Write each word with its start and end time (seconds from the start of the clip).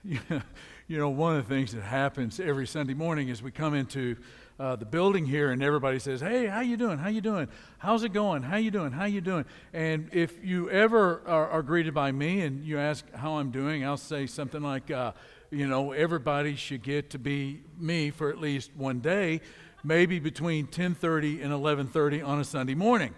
you 0.04 0.98
know, 0.98 1.08
one 1.08 1.36
of 1.36 1.48
the 1.48 1.54
things 1.54 1.72
that 1.72 1.82
happens 1.82 2.38
every 2.38 2.66
Sunday 2.66 2.94
morning 2.94 3.28
is 3.28 3.42
we 3.42 3.50
come 3.50 3.74
into 3.74 4.16
uh, 4.60 4.76
the 4.76 4.84
building 4.84 5.26
here 5.26 5.50
and 5.50 5.62
everybody 5.62 5.98
says, 5.98 6.20
"Hey, 6.20 6.46
how 6.46 6.60
you 6.60 6.76
doing? 6.76 6.98
How 6.98 7.08
you 7.08 7.20
doing? 7.20 7.48
How's 7.78 8.04
it 8.04 8.12
going? 8.12 8.42
How 8.42 8.56
you 8.56 8.70
doing? 8.70 8.92
How 8.92 9.04
you 9.06 9.20
doing?" 9.20 9.44
And 9.72 10.08
if 10.12 10.42
you 10.44 10.70
ever 10.70 11.22
are, 11.26 11.48
are 11.48 11.62
greeted 11.62 11.94
by 11.94 12.12
me 12.12 12.42
and 12.42 12.64
you 12.64 12.78
ask 12.78 13.04
how 13.12 13.38
I'm 13.38 13.50
doing, 13.50 13.84
I'll 13.84 13.96
say 13.96 14.26
something 14.26 14.62
like, 14.62 14.90
uh, 14.90 15.12
"You 15.50 15.66
know, 15.66 15.92
everybody 15.92 16.56
should 16.56 16.82
get 16.82 17.10
to 17.10 17.18
be 17.18 17.62
me 17.78 18.10
for 18.10 18.30
at 18.30 18.38
least 18.38 18.70
one 18.76 19.00
day, 19.00 19.40
maybe 19.84 20.18
between 20.18 20.66
10:30 20.66 21.42
and 21.42 21.52
11:30 21.52 22.24
on 22.24 22.40
a 22.40 22.44
Sunday 22.44 22.74
morning." 22.74 23.14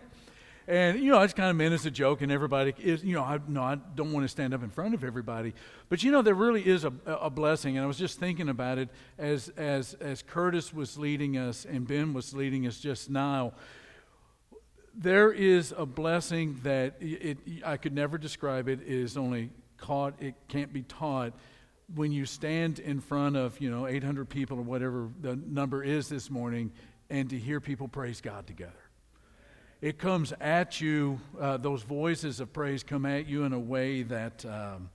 And, 0.71 1.01
you 1.01 1.11
know, 1.11 1.21
it's 1.23 1.35
kind 1.35 1.51
of 1.51 1.57
meant 1.57 1.75
as 1.75 1.85
a 1.85 1.91
joke, 1.91 2.23
and 2.23 2.31
everybody 2.31 2.73
is, 2.79 3.03
you 3.03 3.13
know, 3.13 3.25
I, 3.25 3.41
no, 3.49 3.61
I 3.61 3.75
don't 3.75 4.13
want 4.13 4.23
to 4.23 4.29
stand 4.29 4.55
up 4.55 4.63
in 4.63 4.71
front 4.71 4.95
of 4.95 5.03
everybody. 5.03 5.53
But, 5.89 6.05
you 6.05 6.13
know, 6.13 6.23
there 6.23 6.37
really 6.37 6.65
is 6.65 6.85
a, 6.85 6.93
a 7.07 7.29
blessing. 7.29 7.77
And 7.77 7.83
I 7.83 7.89
was 7.89 7.99
just 7.99 8.21
thinking 8.21 8.49
about 8.49 8.79
it 8.79 8.89
as, 9.19 9.49
as, 9.57 9.95
as 9.95 10.23
Curtis 10.23 10.73
was 10.73 10.97
leading 10.97 11.37
us 11.37 11.65
and 11.65 11.89
Ben 11.89 12.13
was 12.13 12.35
leading 12.35 12.69
us 12.69 12.79
just 12.79 13.11
now. 13.11 13.53
There 14.95 15.33
is 15.33 15.75
a 15.77 15.85
blessing 15.85 16.61
that 16.63 16.95
it, 17.01 17.39
it, 17.45 17.65
I 17.67 17.77
could 17.77 17.93
never 17.93 18.17
describe 18.17 18.69
it. 18.69 18.81
It 18.81 18.87
is 18.87 19.17
only 19.17 19.51
caught, 19.77 20.15
it 20.23 20.35
can't 20.47 20.73
be 20.73 20.83
taught. 20.83 21.33
When 21.97 22.13
you 22.13 22.27
stand 22.27 22.79
in 22.79 23.01
front 23.01 23.37
of, 23.37 23.61
you 23.61 23.73
know, 23.73 23.89
800 23.89 24.29
people 24.29 24.59
or 24.59 24.63
whatever 24.63 25.09
the 25.21 25.35
number 25.35 25.83
is 25.83 26.09
this 26.09 26.31
morning, 26.31 26.71
and 27.09 27.29
to 27.31 27.37
hear 27.37 27.61
people 27.61 27.89
praise 27.89 28.21
God 28.21 28.47
together 28.47 28.80
it 29.81 29.99
comes 29.99 30.33
at 30.41 30.81
you, 30.81 31.21
uh, 31.41 31.57
those 31.57 31.83
voices 31.83 32.41
of 32.41 32.53
praise 32.53 32.83
come 32.83 33.07
at 33.07 33.27
you 33.27 33.45
in 33.45 33.53
a 33.53 33.59
way 33.59 34.03
that, 34.03 34.45
um, 34.45 34.91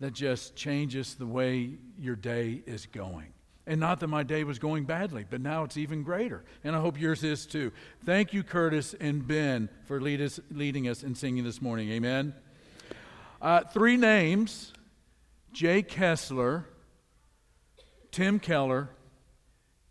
that 0.00 0.12
just 0.12 0.54
changes 0.54 1.14
the 1.14 1.26
way 1.26 1.78
your 1.98 2.16
day 2.16 2.62
is 2.66 2.86
going. 2.86 3.32
And 3.66 3.80
not 3.80 4.00
that 4.00 4.08
my 4.08 4.22
day 4.22 4.44
was 4.44 4.58
going 4.58 4.84
badly, 4.84 5.24
but 5.28 5.40
now 5.40 5.64
it's 5.64 5.78
even 5.78 6.02
greater. 6.02 6.44
And 6.64 6.76
I 6.76 6.80
hope 6.80 7.00
yours 7.00 7.24
is 7.24 7.46
too. 7.46 7.72
Thank 8.04 8.34
you, 8.34 8.42
Curtis 8.42 8.94
and 9.00 9.26
Ben, 9.26 9.70
for 9.86 10.02
lead 10.02 10.20
us, 10.20 10.38
leading 10.50 10.86
us 10.86 11.02
in 11.02 11.14
singing 11.14 11.44
this 11.44 11.62
morning. 11.62 11.90
Amen. 11.90 12.34
Uh, 13.40 13.60
three 13.60 13.96
names 13.96 14.74
Jay 15.52 15.82
Kessler, 15.82 16.66
Tim 18.10 18.38
Keller, 18.38 18.90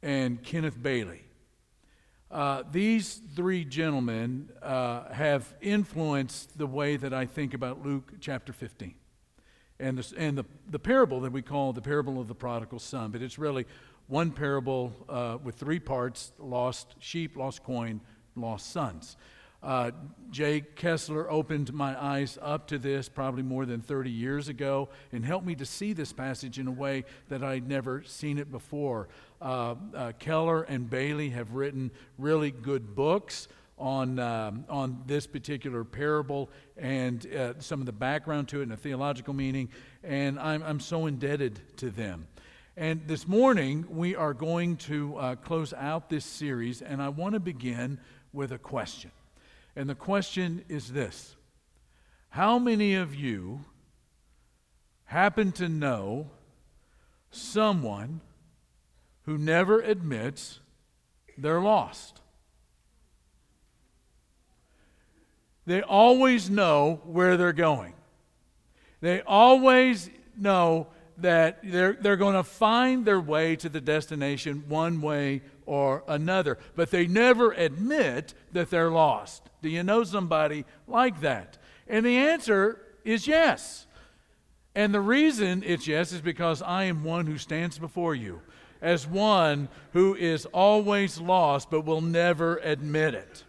and 0.04 0.44
Kenneth 0.44 0.80
Bailey. 0.80 1.23
Uh, 2.34 2.64
these 2.72 3.22
three 3.36 3.64
gentlemen 3.64 4.50
uh, 4.64 5.08
have 5.14 5.54
influenced 5.62 6.58
the 6.58 6.66
way 6.66 6.98
that 6.98 7.14
I 7.14 7.28
think 7.28 7.54
about 7.54 7.86
Luke 7.86 8.14
chapter 8.20 8.52
15 8.52 8.96
and, 9.80 10.00
the, 10.00 10.14
and 10.18 10.36
the, 10.36 10.46
the 10.68 10.80
parable 10.80 11.22
that 11.22 11.32
we 11.32 11.44
call 11.44 11.74
the 11.74 11.82
parable 11.82 12.20
of 12.20 12.28
the 12.28 12.34
prodigal 12.34 12.80
son. 12.80 13.12
But 13.12 13.22
it's 13.22 13.38
really 13.38 13.68
one 14.08 14.32
parable 14.32 14.94
uh, 15.08 15.38
with 15.44 15.58
three 15.58 15.80
parts 15.80 16.32
lost 16.40 16.96
sheep, 16.98 17.38
lost 17.38 17.64
coin, 17.64 18.02
lost 18.36 18.72
sons. 18.72 19.16
Uh, 19.64 19.92
Jay 20.30 20.60
Kessler 20.60 21.32
opened 21.32 21.72
my 21.72 22.02
eyes 22.02 22.38
up 22.42 22.68
to 22.68 22.78
this 22.78 23.08
probably 23.08 23.44
more 23.44 23.66
than 23.66 23.80
30 23.80 24.10
years 24.10 24.50
ago 24.50 24.90
and 25.14 25.24
helped 25.24 25.46
me 25.46 25.56
to 25.56 25.66
see 25.66 25.94
this 25.94 26.12
passage 26.12 26.60
in 26.60 26.68
a 26.68 26.72
way 26.72 27.06
that 27.30 27.44
I'd 27.44 27.68
never 27.68 28.04
seen 28.04 28.40
it 28.40 28.52
before. 28.52 29.08
Uh, 29.44 29.76
uh, 29.94 30.12
Keller 30.20 30.64
and 30.64 30.90
Bailey 30.90 31.32
have 31.32 31.52
written 31.52 31.92
really 32.18 32.50
good 32.50 32.96
books 32.96 33.50
on, 33.78 34.18
um, 34.18 34.64
on 34.70 35.04
this 35.06 35.28
particular 35.28 35.84
parable 35.84 36.50
and 36.78 37.28
uh, 37.36 37.60
some 37.60 37.82
of 37.82 37.86
the 37.86 37.92
background 37.92 38.48
to 38.48 38.60
it 38.60 38.64
and 38.64 38.72
the 38.72 38.78
theological 38.78 39.34
meaning, 39.34 39.68
and 40.02 40.40
I'm, 40.40 40.64
I'm 40.64 40.80
so 40.80 41.08
indebted 41.08 41.60
to 41.78 41.90
them. 41.90 42.28
And 42.78 43.06
this 43.06 43.28
morning, 43.28 43.86
we 43.90 44.16
are 44.16 44.34
going 44.34 44.78
to 44.78 45.18
uh, 45.18 45.36
close 45.36 45.74
out 45.74 46.10
this 46.10 46.24
series, 46.24 46.82
and 46.82 47.02
I 47.02 47.10
want 47.10 47.34
to 47.34 47.42
begin 47.42 48.00
with 48.32 48.54
a 48.54 48.58
question. 48.58 49.12
And 49.76 49.90
the 49.90 49.96
question 49.96 50.64
is 50.70 50.94
this 50.94 51.36
How 52.30 52.58
many 52.60 52.96
of 52.96 53.14
you 53.14 53.66
happen 55.04 55.52
to 55.54 55.68
know 55.68 56.32
someone 57.30 58.22
who 59.26 59.38
never 59.38 59.80
admits 59.80 60.60
they're 61.38 61.62
lost? 61.62 62.22
They 65.66 65.82
always 65.82 66.50
know 66.50 67.02
where 67.06 67.38
they're 67.38 67.54
going. 67.54 67.94
They 69.02 69.22
always 69.22 70.10
know 70.38 70.88
that 71.18 71.60
they're, 71.64 71.94
they're 71.94 72.18
going 72.18 72.36
to 72.36 72.44
find 72.44 73.06
their 73.06 73.20
way 73.20 73.56
to 73.58 73.70
the 73.70 73.82
destination 73.82 74.64
one 74.68 75.02
way 75.02 75.42
or 75.66 76.04
another, 76.08 76.58
but 76.76 76.92
they 76.92 77.08
never 77.08 77.52
admit 77.52 78.34
that 78.52 78.70
they're 78.70 78.90
lost. 78.90 79.50
Do 79.62 79.70
you 79.70 79.84
know 79.84 80.04
somebody 80.04 80.66
like 80.88 81.22
that? 81.22 81.58
And 81.88 82.06
the 82.06 82.18
answer 82.18 82.82
is 83.04 83.28
yes. 83.28 83.88
And 84.76 84.94
the 84.94 85.02
reason 85.02 85.64
it's 85.66 85.88
yes 85.88 86.12
is 86.12 86.22
because 86.22 86.62
I 86.62 86.86
am 86.86 87.04
one 87.04 87.28
who 87.28 87.38
stands 87.38 87.78
before 87.78 88.16
you 88.16 88.42
as 88.84 89.08
one 89.08 89.70
who 89.94 90.14
is 90.14 90.46
always 90.48 91.20
lost 91.20 91.72
but 91.72 91.86
will 91.86 92.02
never 92.02 92.58
admit 92.58 93.16
it. 93.16 93.44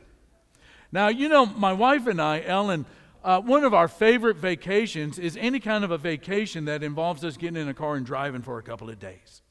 Now, 0.92 1.08
you 1.08 1.28
know, 1.28 1.44
my 1.44 1.72
wife 1.72 2.06
and 2.06 2.22
I, 2.22 2.42
Ellen, 2.42 2.86
uh, 3.24 3.40
one 3.40 3.64
of 3.64 3.74
our 3.74 3.88
favorite 3.88 4.36
vacations 4.36 5.18
is 5.18 5.36
any 5.36 5.58
kind 5.58 5.82
of 5.82 5.90
a 5.90 5.98
vacation 5.98 6.66
that 6.66 6.82
involves 6.82 7.24
us 7.24 7.36
getting 7.36 7.60
in 7.60 7.68
a 7.68 7.74
car 7.74 7.96
and 7.96 8.06
driving 8.06 8.42
for 8.42 8.58
a 8.58 8.62
couple 8.62 8.88
of 8.88 8.98
days. 9.00 9.42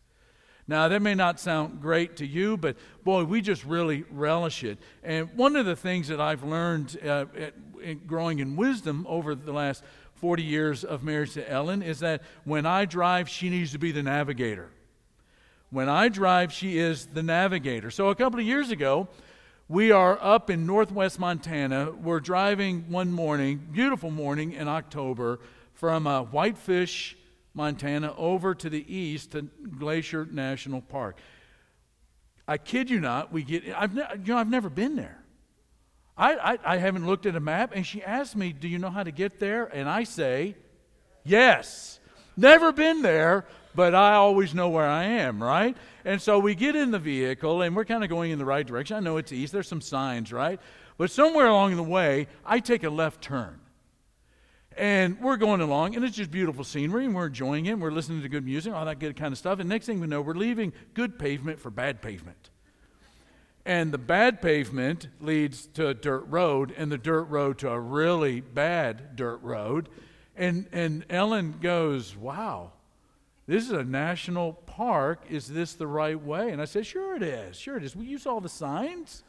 Now, 0.66 0.88
that 0.88 1.02
may 1.02 1.16
not 1.16 1.42
sound 1.42 1.82
great 1.82 2.16
to 2.18 2.26
you, 2.26 2.56
but 2.56 2.78
boy, 3.04 3.26
we 3.26 3.42
just 3.42 3.66
really 3.66 4.06
relish 4.10 4.64
it. 4.64 4.78
And 5.04 5.30
one 5.36 5.58
of 5.58 5.66
the 5.66 5.76
things 5.76 6.08
that 6.08 6.22
I've 6.22 6.44
learned 6.44 6.98
uh, 7.04 7.26
at, 7.38 8.08
growing 8.08 8.40
in 8.40 8.56
wisdom 8.56 9.06
over 9.10 9.36
the 9.36 9.52
last 9.52 9.84
40 10.16 10.42
years 10.44 10.86
of 10.86 11.04
marriage 11.04 11.34
to 11.34 11.52
Ellen 11.52 11.82
is 11.82 12.00
that 12.00 12.22
when 12.46 12.66
I 12.66 12.86
drive, 12.86 13.28
she 13.28 13.50
needs 13.50 13.74
to 13.74 13.80
be 13.80 13.92
the 13.92 14.04
navigator. 14.04 14.70
When 15.74 15.90
I 15.90 16.08
drive, 16.08 16.54
she 16.54 16.78
is 16.78 17.08
the 17.08 17.24
navigator. 17.24 17.90
So 17.90 18.10
a 18.10 18.16
couple 18.16 18.40
of 18.40 18.46
years 18.46 18.70
ago, 18.70 19.08
we 19.68 19.92
are 19.92 20.20
up 20.22 20.52
in 20.52 20.68
northwest 20.68 21.18
Montana. 21.18 21.90
We're 21.90 22.20
driving 22.20 22.92
one 22.92 23.12
morning, 23.12 23.70
beautiful 23.72 24.12
morning 24.12 24.52
in 24.54 24.68
October, 24.68 25.40
from 25.74 26.06
uh, 26.06 26.26
Whitefish 26.26 27.18
Montana 27.56 28.14
over 28.20 28.54
to 28.54 28.70
the 28.70 28.86
east 28.96 29.32
to 29.32 29.50
Glacier 29.80 30.28
National 30.32 30.80
Park. 30.80 31.18
I 32.48 32.60
kid 32.60 32.92
you 32.92 33.00
not, 33.00 33.34
we 33.34 33.42
get, 33.42 33.64
I've, 33.76 33.96
ne- 33.96 34.06
you 34.24 34.34
know, 34.34 34.38
I've 34.38 34.52
never 34.52 34.70
been 34.70 34.96
there. 34.96 35.24
I, 36.16 36.36
I, 36.36 36.74
I 36.76 36.78
haven't 36.78 37.08
looked 37.08 37.26
at 37.26 37.36
a 37.36 37.40
map, 37.40 37.72
and 37.74 37.84
she 37.84 38.04
asked 38.04 38.36
me, 38.36 38.54
Do 38.54 38.68
you 38.68 38.78
know 38.78 38.92
how 38.92 39.02
to 39.02 39.12
get 39.12 39.40
there? 39.40 39.66
And 39.66 39.90
I 39.90 40.04
say, 40.04 40.56
Yes. 41.24 42.00
Never 42.38 42.72
been 42.72 43.02
there, 43.02 43.46
but 43.76 43.96
I 43.96 44.16
always 44.16 44.54
know 44.54 44.70
where 44.70 44.88
I 44.88 45.04
am, 45.04 45.42
right? 45.42 45.76
And 46.06 46.22
so 46.22 46.40
we 46.40 46.56
get 46.56 46.76
in 46.76 46.92
the 46.92 47.00
vehicle, 47.00 47.62
and 47.62 47.76
we're 47.76 47.86
kind 47.86 48.04
of 48.04 48.10
going 48.10 48.32
in 48.32 48.40
the 48.40 48.46
right 48.46 48.66
direction. 48.66 48.98
I 48.98 49.00
know 49.00 49.18
it's 49.18 49.32
east, 49.32 49.54
there's 49.54 49.68
some 49.68 49.82
signs, 49.82 50.32
right? 50.32 50.60
But 50.98 51.12
somewhere 51.12 51.48
along 51.48 51.76
the 51.76 51.84
way, 51.84 52.28
I 52.46 52.60
take 52.60 52.84
a 52.84 52.90
left 52.90 53.22
turn. 53.22 53.60
And 54.76 55.20
we're 55.22 55.38
going 55.38 55.62
along, 55.62 55.96
and 55.96 56.04
it's 56.04 56.16
just 56.16 56.32
beautiful 56.32 56.64
scenery, 56.64 57.06
and 57.06 57.14
we're 57.14 57.28
enjoying 57.28 57.68
it. 57.68 57.74
And 57.74 57.82
we're 57.82 57.92
listening 57.92 58.22
to 58.24 58.30
good 58.30 58.46
music, 58.46 58.74
all 58.74 58.86
that 58.86 59.00
good 59.00 59.16
kind 59.16 59.32
of 59.32 59.38
stuff. 59.38 59.60
And 59.60 59.70
next 59.70 59.86
thing 59.86 60.00
we 60.00 60.08
know, 60.08 60.22
we're 60.22 60.34
leaving 60.34 60.74
good 60.94 61.20
pavement 61.20 61.60
for 61.60 61.70
bad 61.70 62.02
pavement. 62.02 62.50
And 63.66 63.94
the 63.94 63.98
bad 63.98 64.42
pavement 64.42 65.08
leads 65.22 65.68
to 65.68 65.88
a 65.88 65.94
dirt 65.94 66.26
road, 66.28 66.74
and 66.76 66.92
the 66.92 66.98
dirt 66.98 67.24
road 67.24 67.60
to 67.60 67.70
a 67.70 67.80
really 67.80 68.42
bad 68.42 69.16
dirt 69.16 69.42
road. 69.42 69.90
And, 70.36 70.68
and 70.72 71.06
Ellen 71.10 71.60
goes, 71.62 72.16
Wow, 72.16 72.73
this 73.46 73.64
is 73.64 73.72
a 73.72 73.84
national 73.84 74.54
park. 74.54 75.24
Is 75.30 75.48
this 75.48 75.74
the 75.74 75.88
right 75.88 76.22
way? 76.22 76.52
And 76.52 76.62
I 76.62 76.66
said, 76.66 76.86
Sure 76.86 77.16
it 77.16 77.24
is. 77.24 77.58
Sure 77.58 77.78
it 77.78 77.84
is. 77.84 77.96
We 77.96 78.06
use 78.06 78.26
all 78.26 78.42
the 78.42 78.50
signs. 78.50 79.24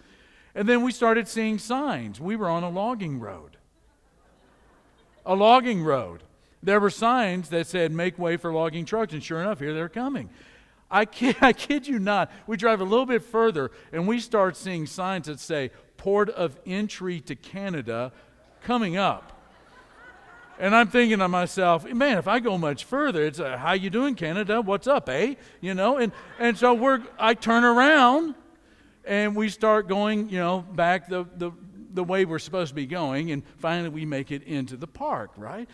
And 0.55 0.69
then 0.69 0.82
we 0.82 0.93
started 0.93 1.26
seeing 1.26 1.58
signs. 1.58 2.20
We 2.20 2.37
were 2.37 2.49
on 2.49 2.62
a 2.62 2.70
logging 2.70 3.19
road 3.19 3.56
a 5.26 5.34
logging 5.34 5.82
road. 5.82 6.22
There 6.62 6.81
were 6.81 6.90
signs 6.90 7.50
that 7.50 7.66
said, 7.66 7.93
make 7.93 8.19
way 8.19 8.37
for 8.37 8.52
logging 8.52 8.84
trucks, 8.84 9.12
and 9.12 9.22
sure 9.22 9.40
enough, 9.40 9.61
here 9.61 9.75
they're 9.75 9.88
coming. 9.88 10.31
I 10.90 11.05
kid, 11.05 11.37
I 11.40 11.52
kid 11.52 11.87
you 11.87 11.99
not. 11.99 12.31
We 12.46 12.56
drive 12.56 12.81
a 12.81 12.84
little 12.84 13.06
bit 13.06 13.22
further, 13.22 13.70
and 13.93 14.06
we 14.06 14.20
start 14.20 14.56
seeing 14.56 14.87
signs 14.87 15.26
that 15.26 15.40
say, 15.40 15.70
port 15.96 16.31
of 16.31 16.58
entry 16.67 17.20
to 17.22 17.34
Canada 17.34 18.12
coming 18.62 18.96
up. 18.96 19.33
And 20.59 20.75
I'm 20.75 20.87
thinking 20.87 21.19
to 21.19 21.29
myself, 21.29 21.85
man, 21.85 22.17
if 22.19 22.29
I 22.29 22.39
go 22.39 22.56
much 22.56 22.85
further, 22.85 23.25
it's 23.25 23.41
a, 23.41 23.59
how 23.59 23.73
you 23.73 23.91
doing, 23.91 24.15
Canada? 24.15 24.61
What's 24.61 24.87
up, 24.87 25.09
eh? 25.09 25.35
You 25.61 25.75
know, 25.75 25.99
and, 25.99 26.12
and 26.39 26.56
so 26.56 26.75
we're, 26.75 27.03
I 27.19 27.35
turn 27.35 27.65
around 27.65 28.37
and 29.05 29.35
we 29.35 29.49
start 29.49 29.89
going, 29.89 30.29
you 30.29 30.39
know, 30.39 30.61
back 30.61 31.09
the, 31.09 31.27
the, 31.37 31.51
the 31.93 32.05
way 32.05 32.25
we're 32.25 32.39
supposed 32.39 32.71
to 32.71 32.75
be 32.75 32.87
going, 32.87 33.33
and 33.33 33.43
finally 33.59 33.89
we 33.89 34.05
make 34.06 34.31
it 34.31 34.45
into 34.45 34.77
the 34.77 34.87
park, 34.87 35.33
right? 35.37 35.69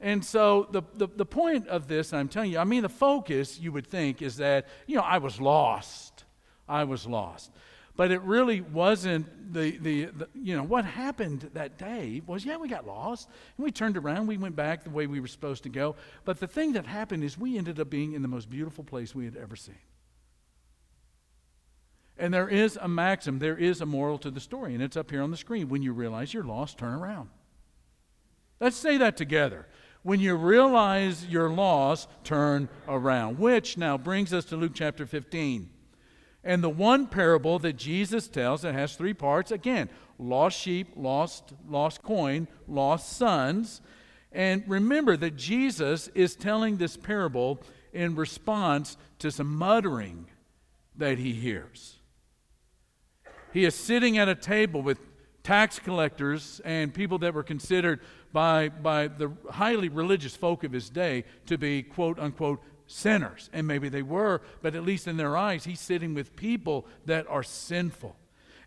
And 0.00 0.22
so 0.22 0.68
the, 0.70 0.82
the, 0.94 1.08
the 1.16 1.26
point 1.26 1.68
of 1.68 1.88
this, 1.88 2.12
I'm 2.12 2.28
telling 2.28 2.52
you, 2.52 2.58
I 2.58 2.64
mean, 2.64 2.82
the 2.82 2.90
focus, 2.90 3.58
you 3.58 3.72
would 3.72 3.86
think, 3.86 4.20
is 4.20 4.36
that, 4.36 4.66
you 4.86 4.96
know, 4.96 5.02
I 5.02 5.18
was 5.18 5.40
lost. 5.40 6.24
I 6.68 6.84
was 6.84 7.06
lost. 7.06 7.50
But 7.96 8.10
it 8.10 8.20
really 8.22 8.60
wasn't 8.60 9.52
the, 9.52 9.78
the, 9.78 10.04
the, 10.06 10.28
you 10.34 10.54
know, 10.54 10.62
what 10.62 10.84
happened 10.84 11.50
that 11.54 11.78
day 11.78 12.20
was, 12.26 12.44
yeah, 12.44 12.58
we 12.58 12.68
got 12.68 12.86
lost. 12.86 13.28
And 13.56 13.64
we 13.64 13.72
turned 13.72 13.96
around, 13.96 14.26
we 14.26 14.36
went 14.36 14.54
back 14.54 14.84
the 14.84 14.90
way 14.90 15.06
we 15.06 15.18
were 15.18 15.26
supposed 15.26 15.62
to 15.62 15.70
go. 15.70 15.96
But 16.24 16.38
the 16.38 16.46
thing 16.46 16.74
that 16.74 16.86
happened 16.86 17.24
is 17.24 17.38
we 17.38 17.56
ended 17.56 17.80
up 17.80 17.88
being 17.88 18.12
in 18.12 18.22
the 18.22 18.28
most 18.28 18.50
beautiful 18.50 18.84
place 18.84 19.14
we 19.14 19.24
had 19.24 19.36
ever 19.36 19.56
seen. 19.56 19.78
And 22.18 22.32
there 22.32 22.48
is 22.48 22.78
a 22.80 22.88
maxim, 22.88 23.38
there 23.38 23.58
is 23.58 23.80
a 23.80 23.86
moral 23.86 24.18
to 24.18 24.30
the 24.30 24.40
story, 24.40 24.74
and 24.74 24.82
it's 24.82 24.96
up 24.96 25.10
here 25.10 25.22
on 25.22 25.30
the 25.30 25.36
screen. 25.36 25.68
When 25.68 25.82
you 25.82 25.92
realize 25.92 26.32
you're 26.32 26.44
lost, 26.44 26.78
turn 26.78 26.94
around. 26.94 27.28
Let's 28.58 28.76
say 28.76 28.96
that 28.98 29.16
together. 29.16 29.66
When 30.02 30.20
you 30.20 30.36
realize 30.36 31.26
you're 31.26 31.50
lost, 31.50 32.08
turn 32.24 32.68
around. 32.88 33.38
Which 33.38 33.76
now 33.76 33.98
brings 33.98 34.32
us 34.32 34.44
to 34.46 34.56
Luke 34.56 34.72
chapter 34.74 35.04
15. 35.04 35.68
And 36.46 36.62
the 36.62 36.70
one 36.70 37.08
parable 37.08 37.58
that 37.58 37.76
Jesus 37.76 38.28
tells 38.28 38.62
that 38.62 38.72
has 38.72 38.94
three 38.94 39.14
parts 39.14 39.50
again, 39.50 39.90
lost 40.16 40.56
sheep, 40.56 40.92
lost 40.94 41.52
lost 41.68 42.04
coin, 42.04 42.46
lost 42.68 43.14
sons. 43.14 43.80
And 44.30 44.62
remember 44.68 45.16
that 45.16 45.34
Jesus 45.34 46.06
is 46.14 46.36
telling 46.36 46.76
this 46.76 46.96
parable 46.96 47.60
in 47.92 48.14
response 48.14 48.96
to 49.18 49.32
some 49.32 49.56
muttering 49.56 50.28
that 50.96 51.18
he 51.18 51.32
hears. 51.32 51.96
He 53.52 53.64
is 53.64 53.74
sitting 53.74 54.16
at 54.16 54.28
a 54.28 54.36
table 54.36 54.82
with 54.82 54.98
tax 55.42 55.80
collectors 55.80 56.60
and 56.64 56.94
people 56.94 57.18
that 57.18 57.34
were 57.34 57.42
considered 57.42 58.00
by, 58.32 58.68
by 58.68 59.08
the 59.08 59.32
highly 59.50 59.88
religious 59.88 60.36
folk 60.36 60.62
of 60.62 60.70
his 60.70 60.90
day 60.90 61.24
to 61.46 61.58
be 61.58 61.82
quote 61.82 62.20
unquote 62.20 62.62
sinners. 62.86 63.50
And 63.52 63.66
maybe 63.66 63.88
they 63.88 64.02
were, 64.02 64.40
but 64.62 64.74
at 64.74 64.84
least 64.84 65.06
in 65.06 65.16
their 65.16 65.36
eyes, 65.36 65.64
he's 65.64 65.80
sitting 65.80 66.14
with 66.14 66.36
people 66.36 66.86
that 67.06 67.26
are 67.28 67.42
sinful. 67.42 68.16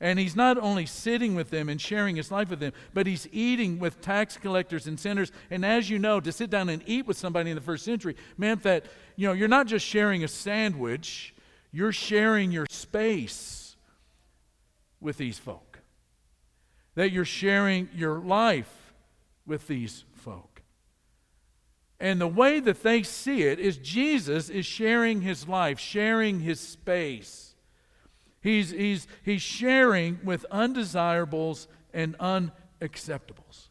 And 0.02 0.18
he's 0.18 0.36
not 0.36 0.58
only 0.58 0.86
sitting 0.86 1.36
with 1.36 1.50
them 1.50 1.68
and 1.68 1.80
sharing 1.80 2.16
his 2.16 2.32
life 2.32 2.50
with 2.50 2.62
them, 2.62 2.72
but 2.94 3.06
he's 3.06 3.28
eating 3.34 3.80
with 3.80 4.00
tax 4.00 4.38
collectors 4.38 4.88
and 4.88 4.98
sinners. 4.98 5.32
And 5.50 5.66
as 5.66 5.90
you 5.90 6.00
know, 6.00 6.22
to 6.22 6.32
sit 6.32 6.50
down 6.50 6.70
and 6.70 6.82
eat 6.86 7.06
with 7.06 7.18
somebody 7.18 7.50
in 7.50 7.56
the 7.56 7.62
first 7.62 7.84
century 7.84 8.16
meant 8.38 8.64
that, 8.64 8.86
you 9.18 9.28
know, 9.28 9.34
you're 9.34 9.50
not 9.50 9.68
just 9.68 9.86
sharing 9.86 10.24
a 10.24 10.28
sandwich, 10.30 11.36
you're 11.72 11.92
sharing 11.92 12.52
your 12.52 12.66
space 12.70 13.76
with 15.02 15.18
these 15.18 15.38
folk. 15.38 15.80
That 16.96 17.12
you're 17.12 17.26
sharing 17.26 17.90
your 17.94 18.20
life 18.20 18.94
with 19.46 19.68
these. 19.68 20.06
And 22.00 22.22
the 22.22 22.28
way 22.28 22.60
that 22.62 22.82
they 22.82 23.04
see 23.04 23.44
it 23.44 23.60
is 23.60 23.78
Jesus 23.78 24.50
is 24.50 24.66
sharing 24.66 25.22
his 25.22 25.48
life, 25.48 25.80
sharing 25.80 26.40
his 26.40 26.60
space. 26.60 27.56
He's, 28.42 28.70
he's, 28.72 29.08
he's 29.24 29.42
sharing 29.42 30.20
with 30.24 30.46
undesirables 30.50 31.68
and 31.94 32.18
unacceptables. 32.20 33.68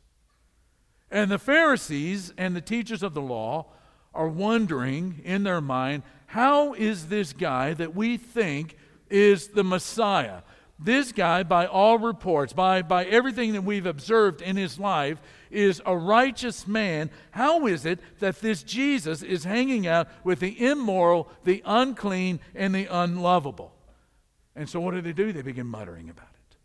And 1.11 1.31
the 1.31 1.39
Pharisees 1.39 2.35
and 2.37 2.55
the 2.55 2.61
teachers 2.61 3.03
of 3.03 3.15
the 3.15 3.23
law 3.23 3.67
are 4.13 4.29
wondering 4.29 5.23
in 5.25 5.43
their 5.43 5.61
mind 5.61 6.03
how 6.27 6.75
is 6.75 7.09
this 7.09 7.33
guy 7.33 7.73
that 7.75 7.95
we 7.95 8.19
think 8.19 8.77
is 9.09 9.49
the 9.49 9.65
Messiah? 9.65 10.43
This 10.79 11.11
guy, 11.13 11.43
by 11.43 11.67
all 11.67 11.99
reports, 11.99 12.53
by, 12.53 12.83
by 12.83 13.07
everything 13.07 13.55
that 13.55 13.65
we've 13.65 13.87
observed 13.87 14.43
in 14.43 14.57
his 14.57 14.79
life, 14.79 15.19
is 15.51 15.81
a 15.87 15.97
righteous 15.97 16.67
man, 16.67 17.11
how 17.31 17.67
is 17.67 17.87
it 17.87 18.01
that 18.21 18.41
this 18.41 18.63
Jesus 18.63 19.23
is 19.23 19.45
hanging 19.45 19.87
out 19.87 20.09
with 20.25 20.41
the 20.41 20.65
immoral, 20.65 21.29
the 21.45 21.63
unclean, 21.65 22.41
and 22.55 22.75
the 22.75 22.87
unlovable? 22.87 23.73
And 24.55 24.69
so 24.69 24.81
what 24.81 24.95
do 24.95 25.01
they 25.01 25.13
do? 25.13 25.33
They 25.33 25.43
begin 25.43 25.67
muttering 25.67 26.11
about 26.11 26.29
it. 26.29 26.57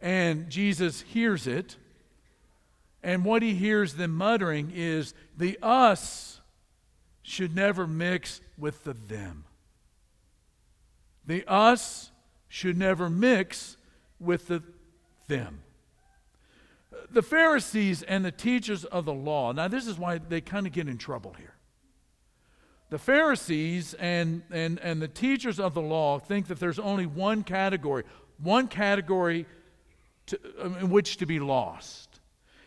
And 0.00 0.48
Jesus 0.48 1.00
hears 1.02 1.46
it. 1.46 1.76
And 3.02 3.24
what 3.24 3.42
he 3.42 3.54
hears 3.54 3.94
them 3.94 4.14
muttering 4.14 4.72
is 4.74 5.14
the 5.36 5.58
us 5.62 6.40
should 7.22 7.54
never 7.54 7.86
mix 7.86 8.40
with 8.56 8.84
the 8.84 8.92
them. 8.92 9.44
The 11.26 11.44
us 11.46 12.10
should 12.48 12.78
never 12.78 13.10
mix 13.10 13.76
with 14.18 14.48
the 14.48 14.62
them 15.26 15.60
the 17.10 17.22
Pharisees 17.22 18.02
and 18.02 18.24
the 18.24 18.30
teachers 18.30 18.84
of 18.84 19.04
the 19.04 19.12
law, 19.12 19.52
now 19.52 19.68
this 19.68 19.86
is 19.86 19.98
why 19.98 20.18
they 20.18 20.40
kind 20.40 20.66
of 20.66 20.72
get 20.72 20.88
in 20.88 20.98
trouble 20.98 21.34
here. 21.38 21.54
The 22.90 22.98
Pharisees 22.98 23.94
and, 23.94 24.42
and, 24.50 24.78
and 24.80 25.02
the 25.02 25.08
teachers 25.08 25.60
of 25.60 25.74
the 25.74 25.82
law 25.82 26.18
think 26.18 26.46
that 26.48 26.58
there's 26.58 26.78
only 26.78 27.04
one 27.04 27.42
category, 27.42 28.04
one 28.42 28.66
category 28.66 29.46
to, 30.26 30.40
um, 30.60 30.76
in 30.76 30.90
which 30.90 31.18
to 31.18 31.26
be 31.26 31.38
lost. 31.38 32.20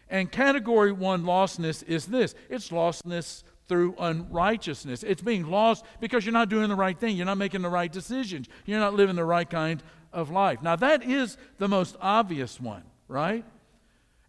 And 0.10 0.32
category 0.32 0.92
one 0.92 1.24
lostness 1.24 1.84
is 1.88 2.06
this 2.06 2.36
it's 2.50 2.70
lostness 2.70 3.44
through 3.68 3.96
unrighteousness. 3.98 5.02
It's 5.04 5.22
being 5.22 5.50
lost 5.50 5.86
because 6.02 6.26
you're 6.26 6.34
not 6.34 6.50
doing 6.50 6.70
the 6.70 6.76
right 6.76 7.00
thing, 7.00 7.16
you're 7.16 7.26
not 7.26 7.38
making 7.38 7.62
the 7.62 7.70
right 7.70 7.92
decisions, 7.92 8.48
you're 8.66 8.80
not 8.80 8.94
living 8.94 9.16
the 9.16 9.24
right 9.24 9.50
kind 9.50 9.82
of 10.12 10.30
life. 10.30 10.62
Now, 10.62 10.76
that 10.76 11.04
is 11.04 11.38
the 11.58 11.70
most 11.70 11.96
obvious 12.02 12.60
one, 12.60 12.84
right? 13.08 13.46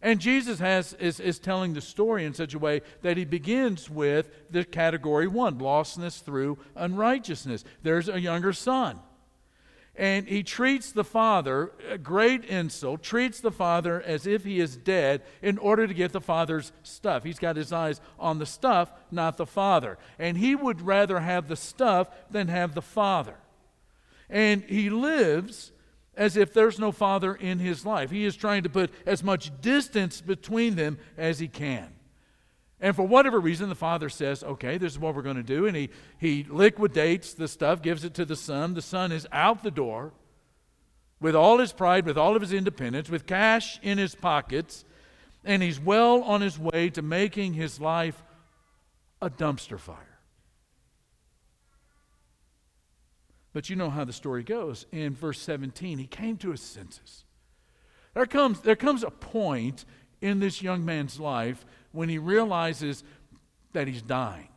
And 0.03 0.19
Jesus 0.19 0.59
has, 0.59 0.93
is, 0.95 1.21
is 1.21 1.39
telling 1.39 1.73
the 1.73 1.81
story 1.81 2.25
in 2.25 2.33
such 2.33 2.53
a 2.53 2.59
way 2.59 2.81
that 3.03 3.15
he 3.15 3.23
begins 3.23 3.89
with 3.89 4.29
the 4.51 4.65
category 4.65 5.27
one 5.27 5.59
lostness 5.59 6.21
through 6.21 6.57
unrighteousness. 6.75 7.63
There's 7.83 8.09
a 8.09 8.19
younger 8.19 8.51
son. 8.51 8.99
And 9.95 10.27
he 10.27 10.43
treats 10.43 10.91
the 10.91 11.05
father, 11.05 11.71
a 11.89 11.97
great 11.97 12.43
insult, 12.43 13.01
treats 13.01 13.39
the 13.39 13.51
father 13.51 14.01
as 14.01 14.27
if 14.27 14.43
he 14.43 14.59
is 14.59 14.75
dead 14.75 15.21
in 15.41 15.57
order 15.57 15.87
to 15.87 15.93
get 15.93 16.11
the 16.11 16.19
father's 16.19 16.73
stuff. 16.81 17.23
He's 17.23 17.39
got 17.39 17.55
his 17.55 17.71
eyes 17.71 18.01
on 18.19 18.39
the 18.39 18.45
stuff, 18.45 18.91
not 19.09 19.37
the 19.37 19.45
father. 19.45 19.97
And 20.19 20.37
he 20.37 20.53
would 20.53 20.81
rather 20.81 21.21
have 21.21 21.47
the 21.47 21.55
stuff 21.55 22.09
than 22.29 22.49
have 22.49 22.73
the 22.73 22.81
father. 22.81 23.35
And 24.29 24.63
he 24.63 24.89
lives 24.89 25.71
as 26.15 26.37
if 26.37 26.53
there's 26.53 26.79
no 26.79 26.91
father 26.91 27.33
in 27.33 27.59
his 27.59 27.85
life. 27.85 28.11
He 28.11 28.25
is 28.25 28.35
trying 28.35 28.63
to 28.63 28.69
put 28.69 28.91
as 29.05 29.23
much 29.23 29.51
distance 29.61 30.21
between 30.21 30.75
them 30.75 30.97
as 31.17 31.39
he 31.39 31.47
can. 31.47 31.93
And 32.79 32.95
for 32.95 33.03
whatever 33.03 33.39
reason, 33.39 33.69
the 33.69 33.75
father 33.75 34.09
says, 34.09 34.43
okay, 34.43 34.77
this 34.77 34.91
is 34.91 34.99
what 34.99 35.15
we're 35.15 35.21
going 35.21 35.37
to 35.37 35.43
do. 35.43 35.65
And 35.65 35.75
he, 35.75 35.89
he 36.19 36.45
liquidates 36.49 37.33
the 37.33 37.47
stuff, 37.47 37.81
gives 37.81 38.03
it 38.03 38.13
to 38.15 38.25
the 38.25 38.35
son. 38.35 38.73
The 38.73 38.81
son 38.81 39.11
is 39.11 39.25
out 39.31 39.63
the 39.63 39.71
door 39.71 40.11
with 41.21 41.33
all 41.33 41.59
his 41.59 41.71
pride, 41.71 42.05
with 42.05 42.17
all 42.17 42.35
of 42.35 42.41
his 42.41 42.51
independence, 42.51 43.09
with 43.09 43.25
cash 43.25 43.79
in 43.81 43.97
his 43.97 44.15
pockets. 44.15 44.83
And 45.45 45.63
he's 45.63 45.79
well 45.79 46.23
on 46.23 46.41
his 46.41 46.59
way 46.59 46.89
to 46.89 47.01
making 47.01 47.53
his 47.53 47.79
life 47.79 48.21
a 49.21 49.29
dumpster 49.29 49.79
fire. 49.79 50.12
But 53.53 53.69
you 53.69 53.75
know 53.75 53.91
how 53.91 54.03
the 54.03 54.13
story 54.13 54.43
goes. 54.43 54.87
In 54.91 55.13
verse 55.13 55.39
17, 55.39 55.99
he 55.99 56.07
came 56.07 56.37
to 56.37 56.51
his 56.51 56.61
senses. 56.61 57.23
There 58.15 58.25
comes, 58.25 58.61
there 58.61 58.75
comes 58.75 59.03
a 59.03 59.11
point 59.11 59.85
in 60.21 60.39
this 60.39 60.61
young 60.61 60.83
man's 60.83 61.19
life 61.19 61.65
when 61.91 62.09
he 62.09 62.17
realizes 62.17 63.03
that 63.73 63.87
he's 63.87 64.01
dying. 64.01 64.49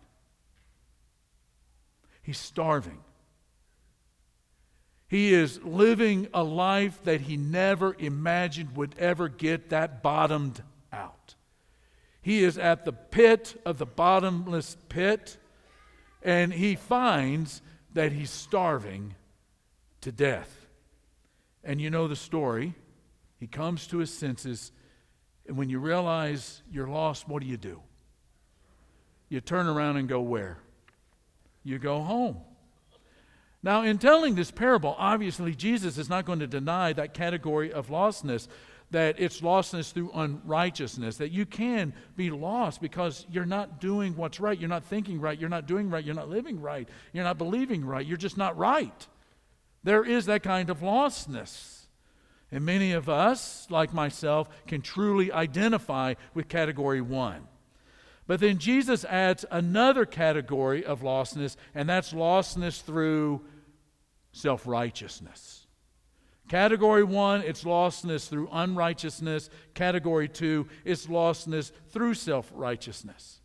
He's 2.22 2.38
starving. 2.38 2.98
He 5.08 5.32
is 5.32 5.62
living 5.62 6.28
a 6.34 6.42
life 6.42 7.00
that 7.04 7.22
he 7.22 7.36
never 7.36 7.94
imagined 7.98 8.76
would 8.76 8.94
ever 8.98 9.28
get 9.28 9.68
that 9.70 10.02
bottomed 10.02 10.62
out. 10.92 11.34
He 12.20 12.42
is 12.42 12.58
at 12.58 12.84
the 12.84 12.92
pit 12.92 13.60
of 13.64 13.78
the 13.78 13.86
bottomless 13.86 14.76
pit, 14.88 15.36
and 16.22 16.52
he 16.52 16.74
finds 16.74 17.62
that 17.96 18.12
he's 18.12 18.30
starving 18.30 19.14
to 20.02 20.12
death. 20.12 20.66
And 21.64 21.80
you 21.80 21.88
know 21.88 22.06
the 22.06 22.14
story. 22.14 22.74
He 23.40 23.46
comes 23.46 23.86
to 23.86 23.98
his 23.98 24.12
senses, 24.12 24.70
and 25.48 25.56
when 25.56 25.70
you 25.70 25.78
realize 25.78 26.62
you're 26.70 26.88
lost, 26.88 27.26
what 27.26 27.42
do 27.42 27.48
you 27.48 27.56
do? 27.56 27.80
You 29.30 29.40
turn 29.40 29.66
around 29.66 29.96
and 29.96 30.08
go 30.10 30.20
where? 30.20 30.58
You 31.64 31.78
go 31.78 32.02
home. 32.02 32.36
Now, 33.62 33.80
in 33.80 33.96
telling 33.96 34.34
this 34.34 34.50
parable, 34.50 34.94
obviously 34.98 35.54
Jesus 35.54 35.96
is 35.96 36.10
not 36.10 36.26
going 36.26 36.40
to 36.40 36.46
deny 36.46 36.92
that 36.92 37.14
category 37.14 37.72
of 37.72 37.88
lostness 37.88 38.46
that 38.90 39.16
it's 39.18 39.40
lostness 39.40 39.92
through 39.92 40.10
unrighteousness, 40.14 41.16
that 41.16 41.32
you 41.32 41.44
can 41.44 41.92
be 42.16 42.30
lost 42.30 42.80
because 42.80 43.26
you're 43.30 43.44
not 43.44 43.80
doing 43.80 44.16
what's 44.16 44.38
right, 44.38 44.58
you're 44.58 44.68
not 44.68 44.84
thinking 44.84 45.20
right, 45.20 45.38
you're 45.38 45.48
not 45.48 45.66
doing 45.66 45.90
right, 45.90 46.04
you're 46.04 46.14
not 46.14 46.28
living 46.28 46.60
right, 46.60 46.88
you're 47.12 47.24
not 47.24 47.38
believing 47.38 47.84
right, 47.84 48.06
you're 48.06 48.16
just 48.16 48.36
not 48.36 48.56
right. 48.56 49.06
There 49.82 50.04
is 50.04 50.26
that 50.26 50.42
kind 50.42 50.70
of 50.70 50.80
lostness. 50.80 51.86
And 52.52 52.64
many 52.64 52.92
of 52.92 53.08
us, 53.08 53.66
like 53.70 53.92
myself, 53.92 54.48
can 54.66 54.82
truly 54.82 55.32
identify 55.32 56.14
with 56.32 56.48
category 56.48 57.00
one. 57.00 57.48
But 58.26 58.40
then 58.40 58.58
Jesus 58.58 59.04
adds 59.04 59.44
another 59.50 60.04
category 60.04 60.84
of 60.84 61.02
lostness, 61.02 61.56
and 61.74 61.88
that's 61.88 62.12
lostness 62.12 62.82
through 62.82 63.44
self 64.32 64.66
righteousness. 64.66 65.55
Category 66.48 67.02
one, 67.02 67.42
it's 67.42 67.64
lostness 67.64 68.28
through 68.28 68.48
unrighteousness. 68.52 69.50
Category 69.74 70.28
two, 70.28 70.68
it's 70.84 71.06
lostness 71.06 71.72
through 71.90 72.14
self 72.14 72.50
righteousness. 72.54 73.40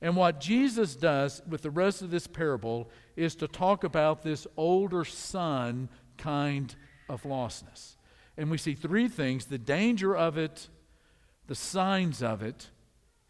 And 0.00 0.16
what 0.16 0.40
Jesus 0.40 0.96
does 0.96 1.42
with 1.48 1.62
the 1.62 1.70
rest 1.70 2.02
of 2.02 2.10
this 2.10 2.26
parable 2.26 2.90
is 3.14 3.36
to 3.36 3.46
talk 3.46 3.84
about 3.84 4.22
this 4.22 4.48
older 4.56 5.04
son 5.04 5.88
kind 6.18 6.74
of 7.08 7.22
lostness. 7.22 7.96
And 8.36 8.50
we 8.50 8.58
see 8.58 8.74
three 8.74 9.08
things 9.08 9.46
the 9.46 9.58
danger 9.58 10.16
of 10.16 10.36
it, 10.36 10.68
the 11.46 11.54
signs 11.54 12.20
of 12.20 12.42
it, 12.42 12.70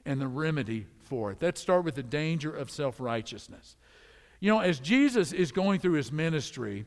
and 0.07 0.19
the 0.19 0.29
remedy 0.29 0.87
for 1.03 1.31
it. 1.31 1.39
Let's 1.43 1.61
start 1.61 1.85
with 1.85 1.95
the 1.95 2.03
danger 2.03 2.51
of 2.51 2.71
self 2.71 3.01
righteousness. 3.01 3.77
You 4.41 4.51
know, 4.51 4.61
as 4.61 4.81
Jesus 4.81 5.33
is 5.33 5.53
going 5.53 5.79
through 5.79 5.93
his 5.93 6.11
ministry, 6.11 6.87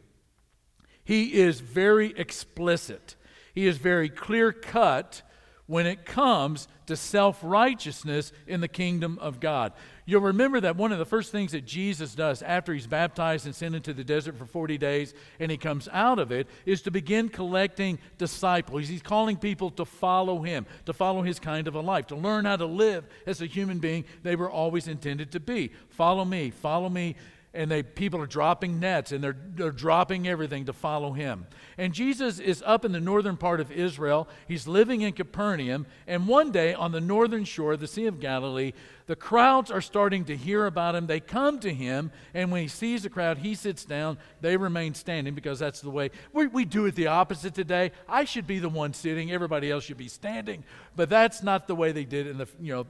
he 1.05 1.35
is 1.35 1.61
very 1.61 2.13
explicit, 2.17 3.15
he 3.53 3.67
is 3.67 3.77
very 3.77 4.09
clear 4.09 4.51
cut 4.51 5.21
when 5.67 5.87
it 5.87 6.05
comes 6.05 6.67
to 6.85 6.95
self 6.95 7.39
righteousness 7.41 8.31
in 8.47 8.61
the 8.61 8.67
kingdom 8.67 9.17
of 9.19 9.39
God. 9.39 9.73
You'll 10.05 10.21
remember 10.21 10.61
that 10.61 10.75
one 10.75 10.91
of 10.91 10.99
the 10.99 11.05
first 11.05 11.31
things 11.31 11.53
that 11.53 11.65
Jesus 11.65 12.13
does 12.13 12.43
after 12.43 12.73
he's 12.73 12.85
baptized 12.85 13.47
and 13.47 13.55
sent 13.55 13.73
into 13.73 13.91
the 13.91 14.03
desert 14.03 14.37
for 14.37 14.45
40 14.45 14.77
days 14.77 15.15
and 15.39 15.49
he 15.49 15.57
comes 15.57 15.89
out 15.91 16.19
of 16.19 16.31
it 16.31 16.47
is 16.65 16.83
to 16.83 16.91
begin 16.91 17.29
collecting 17.29 17.97
disciples. 18.19 18.87
He's 18.87 19.01
calling 19.01 19.37
people 19.37 19.71
to 19.71 19.85
follow 19.85 20.43
him, 20.43 20.67
to 20.85 20.93
follow 20.93 21.23
his 21.23 21.39
kind 21.39 21.67
of 21.67 21.73
a 21.73 21.81
life, 21.81 22.07
to 22.07 22.15
learn 22.15 22.45
how 22.45 22.57
to 22.57 22.67
live 22.67 23.05
as 23.25 23.41
a 23.41 23.47
human 23.47 23.79
being 23.79 24.05
they 24.21 24.35
were 24.35 24.49
always 24.49 24.87
intended 24.87 25.31
to 25.31 25.39
be. 25.39 25.71
Follow 25.89 26.25
me, 26.25 26.51
follow 26.51 26.89
me 26.89 27.15
and 27.55 27.71
they 27.71 27.81
people 27.81 28.21
are 28.21 28.27
dropping 28.27 28.79
nets 28.79 29.11
and 29.11 29.23
they're, 29.23 29.37
they're 29.55 29.71
dropping 29.71 30.27
everything 30.27 30.65
to 30.65 30.73
follow 30.73 31.13
him. 31.13 31.47
And 31.77 31.93
jesus 31.93 32.39
is 32.39 32.61
up 32.65 32.85
in 32.85 32.91
the 32.91 32.99
northern 32.99 33.37
part 33.37 33.59
of 33.59 33.71
israel. 33.71 34.27
He's 34.47 34.67
living 34.67 35.01
in 35.01 35.13
capernaum. 35.13 35.87
And 36.05 36.27
one 36.27 36.51
day 36.51 36.73
on 36.73 36.91
the 36.91 37.01
northern 37.01 37.45
shore 37.45 37.73
of 37.73 37.79
the 37.79 37.87
sea 37.87 38.05
of 38.05 38.19
galilee 38.19 38.73
the 39.07 39.15
crowds 39.15 39.69
are 39.69 39.81
starting 39.81 40.25
to 40.25 40.35
hear 40.35 40.65
about 40.65 40.95
him. 40.95 41.05
They 41.05 41.19
come 41.19 41.59
to 41.59 41.73
him 41.73 42.11
and 42.33 42.51
when 42.51 42.63
he 42.63 42.67
sees 42.67 43.03
the 43.03 43.09
crowd 43.09 43.37
he 43.37 43.55
sits 43.55 43.85
down. 43.85 44.17
They 44.41 44.57
remain 44.57 44.93
standing 44.93 45.35
because 45.35 45.59
that's 45.59 45.81
the 45.81 45.91
way 45.91 46.11
we, 46.33 46.47
we 46.47 46.65
do 46.65 46.85
it 46.85 46.95
the 46.95 47.07
opposite 47.07 47.53
today. 47.53 47.91
I 48.07 48.25
should 48.25 48.47
be 48.47 48.59
the 48.59 48.69
one 48.69 48.93
sitting. 48.93 49.31
Everybody 49.31 49.71
else 49.71 49.83
should 49.83 49.97
be 49.97 50.07
standing. 50.07 50.63
But 50.95 51.09
that's 51.09 51.43
not 51.43 51.67
the 51.67 51.75
way 51.75 51.91
they 51.91 52.05
did 52.05 52.27
in 52.27 52.37
the 52.37 52.47
you 52.59 52.73
know 52.73 52.87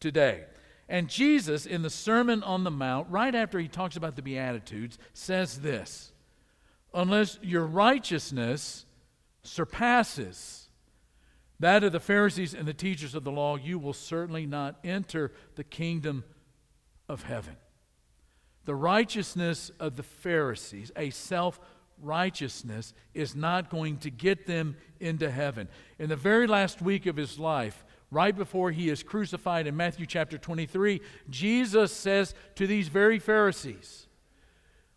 today 0.00 0.44
and 0.88 1.08
Jesus, 1.08 1.66
in 1.66 1.82
the 1.82 1.90
Sermon 1.90 2.42
on 2.42 2.64
the 2.64 2.70
Mount, 2.70 3.08
right 3.10 3.34
after 3.34 3.58
he 3.58 3.68
talks 3.68 3.96
about 3.96 4.16
the 4.16 4.22
Beatitudes, 4.22 4.98
says 5.12 5.60
this 5.60 6.12
Unless 6.92 7.38
your 7.42 7.64
righteousness 7.64 8.84
surpasses 9.42 10.68
that 11.60 11.84
of 11.84 11.92
the 11.92 12.00
Pharisees 12.00 12.54
and 12.54 12.66
the 12.66 12.74
teachers 12.74 13.14
of 13.14 13.24
the 13.24 13.30
law, 13.30 13.56
you 13.56 13.78
will 13.78 13.92
certainly 13.92 14.46
not 14.46 14.76
enter 14.84 15.32
the 15.54 15.64
kingdom 15.64 16.24
of 17.08 17.22
heaven. 17.22 17.56
The 18.64 18.74
righteousness 18.74 19.70
of 19.78 19.96
the 19.96 20.02
Pharisees, 20.02 20.90
a 20.96 21.10
self 21.10 21.60
righteousness, 22.02 22.92
is 23.12 23.36
not 23.36 23.70
going 23.70 23.98
to 23.98 24.10
get 24.10 24.46
them 24.46 24.76
into 25.00 25.30
heaven. 25.30 25.68
In 25.98 26.08
the 26.08 26.16
very 26.16 26.46
last 26.46 26.82
week 26.82 27.06
of 27.06 27.16
his 27.16 27.38
life, 27.38 27.84
right 28.10 28.36
before 28.36 28.70
he 28.70 28.88
is 28.88 29.02
crucified 29.02 29.66
in 29.66 29.76
Matthew 29.76 30.06
chapter 30.06 30.38
23, 30.38 31.00
Jesus 31.28 31.92
says 31.92 32.34
to 32.54 32.66
these 32.66 32.88
very 32.88 33.18
Pharisees, 33.18 34.06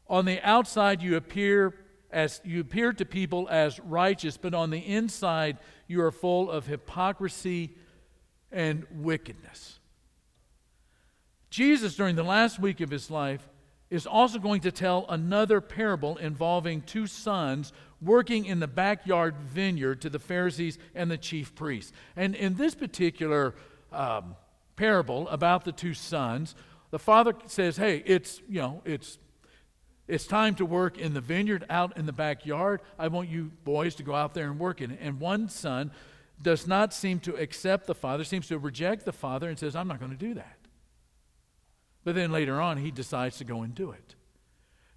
On 0.08 0.26
the 0.26 0.42
outside 0.42 1.02
you 1.02 1.16
appear 1.16 1.74
as 2.12 2.42
you 2.46 2.62
appear 2.62 2.94
to 2.94 3.06
people 3.06 3.48
as 3.50 3.80
righteous, 3.80 4.38
but 4.38 4.54
on 4.54 4.70
the 4.70 4.80
inside 4.80 5.58
you 5.88 6.02
are 6.02 6.12
full 6.12 6.50
of 6.50 6.68
hypocrisy 6.68 7.76
and 8.52 8.86
wickedness. 8.92 9.80
Jesus, 11.50 11.96
during 11.96 12.16
the 12.16 12.24
last 12.24 12.60
week 12.60 12.82
of 12.82 12.90
his 12.90 13.10
life, 13.10 13.48
is 13.89 14.06
also 14.06 14.39
going 14.39 14.62
to 14.62 14.72
tell 14.72 15.06
another 15.10 15.62
parable 15.62 16.17
involving 16.17 16.82
two 16.82 17.08
sons 17.08 17.72
working 18.01 18.46
in 18.46 18.60
the 18.60 18.67
backyard 18.67 19.36
vineyard 19.39 20.01
to 20.01 20.10
the 20.10 20.20
Pharisees 20.20 20.77
and 20.94 21.10
the 21.10 21.17
chief 21.17 21.56
priests. 21.56 21.94
And 22.15 22.36
in 22.36 22.56
this 22.56 22.75
particular 22.75 23.56
um, 23.91 24.36
parable 24.75 25.27
about 25.29 25.63
the 25.65 25.72
two 25.72 25.94
sons, 25.94 26.56
the 26.91 27.00
father 27.00 27.34
says, 27.48 27.77
"Hey, 27.77 28.03
it's 28.06 28.41
you 28.48 28.62
know 28.62 28.82
it's." 28.86 29.20
It's 30.10 30.25
time 30.25 30.56
to 30.56 30.65
work 30.65 30.98
in 30.98 31.13
the 31.13 31.20
vineyard 31.20 31.65
out 31.70 31.98
in 31.98 32.06
the 32.06 32.13
backyard. 32.13 32.79
I 32.98 33.10
want 33.10 33.27
you 33.27 33.51
boys 33.65 33.94
to 33.96 34.03
go 34.03 34.15
out 34.15 34.34
there 34.34 34.50
and 34.50 34.58
work 34.58 34.79
in. 34.79 34.94
And 34.94 35.20
one 35.20 35.50
son 35.50 35.91
does 36.41 36.65
not 36.65 36.94
seem 36.94 37.20
to 37.22 37.36
accept 37.36 37.88
the 37.88 37.94
father, 37.94 38.24
seems 38.24 38.48
to 38.48 38.58
reject 38.58 39.03
the 39.03 39.12
father, 39.12 39.50
and 39.50 39.60
says, 39.60 39.75
I'm 39.75 39.89
not 39.89 40.00
going 40.00 40.12
to 40.12 40.17
do 40.17 40.36
that. 40.36 40.57
But 42.08 42.16
then 42.16 42.32
later 42.32 42.62
on, 42.62 42.78
he 42.78 42.90
decides 42.90 43.38
to 43.40 43.44
go 43.44 43.64
and 43.64 43.76
do 43.76 43.92
it. 43.92 44.16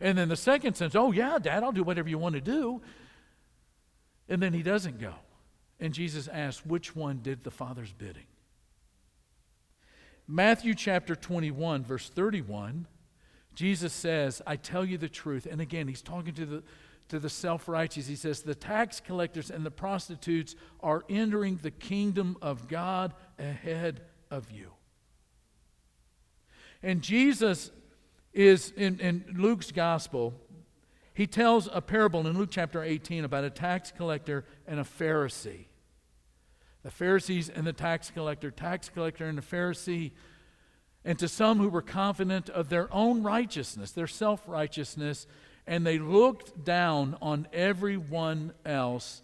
And 0.00 0.16
then 0.16 0.28
the 0.28 0.36
second 0.36 0.74
says, 0.74 0.94
Oh, 0.94 1.10
yeah, 1.10 1.40
Dad, 1.40 1.64
I'll 1.64 1.72
do 1.72 1.82
whatever 1.82 2.08
you 2.08 2.18
want 2.18 2.36
to 2.36 2.40
do. 2.40 2.82
And 4.28 4.40
then 4.40 4.52
he 4.52 4.62
doesn't 4.62 5.00
go. 5.00 5.14
And 5.80 5.92
Jesus 5.92 6.28
asks, 6.28 6.64
Which 6.64 6.94
one 6.94 7.18
did 7.20 7.42
the 7.42 7.50
Father's 7.50 7.92
bidding? 7.92 8.28
Matthew 10.28 10.72
chapter 10.72 11.16
21, 11.16 11.82
verse 11.82 12.08
31, 12.08 12.86
Jesus 13.56 13.92
says, 13.92 14.40
I 14.46 14.54
tell 14.54 14.84
you 14.84 14.96
the 14.96 15.08
truth. 15.08 15.48
And 15.50 15.60
again, 15.60 15.88
he's 15.88 16.02
talking 16.02 16.34
to 16.34 16.46
the, 16.46 16.62
to 17.08 17.18
the 17.18 17.28
self 17.28 17.66
righteous. 17.66 18.06
He 18.06 18.14
says, 18.14 18.42
The 18.42 18.54
tax 18.54 19.00
collectors 19.00 19.50
and 19.50 19.66
the 19.66 19.72
prostitutes 19.72 20.54
are 20.78 21.02
entering 21.08 21.58
the 21.60 21.72
kingdom 21.72 22.36
of 22.40 22.68
God 22.68 23.14
ahead 23.36 24.02
of 24.30 24.52
you. 24.52 24.70
And 26.82 27.02
Jesus 27.02 27.70
is 28.32 28.72
in, 28.76 29.00
in 29.00 29.24
Luke's 29.36 29.72
gospel, 29.72 30.34
he 31.14 31.26
tells 31.26 31.68
a 31.72 31.80
parable 31.80 32.26
in 32.26 32.38
Luke 32.38 32.50
chapter 32.50 32.82
18 32.82 33.24
about 33.24 33.44
a 33.44 33.50
tax 33.50 33.92
collector 33.92 34.44
and 34.66 34.80
a 34.80 34.84
Pharisee. 34.84 35.66
The 36.82 36.90
Pharisees 36.90 37.50
and 37.50 37.66
the 37.66 37.72
tax 37.72 38.10
collector, 38.10 38.50
tax 38.50 38.88
collector 38.88 39.26
and 39.26 39.36
the 39.36 39.42
Pharisee, 39.42 40.12
and 41.04 41.18
to 41.18 41.28
some 41.28 41.58
who 41.58 41.68
were 41.68 41.82
confident 41.82 42.48
of 42.48 42.68
their 42.68 42.92
own 42.92 43.22
righteousness, 43.22 43.92
their 43.92 44.06
self 44.06 44.42
righteousness, 44.46 45.26
and 45.66 45.86
they 45.86 45.98
looked 45.98 46.64
down 46.64 47.16
on 47.20 47.48
everyone 47.52 48.52
else. 48.64 49.22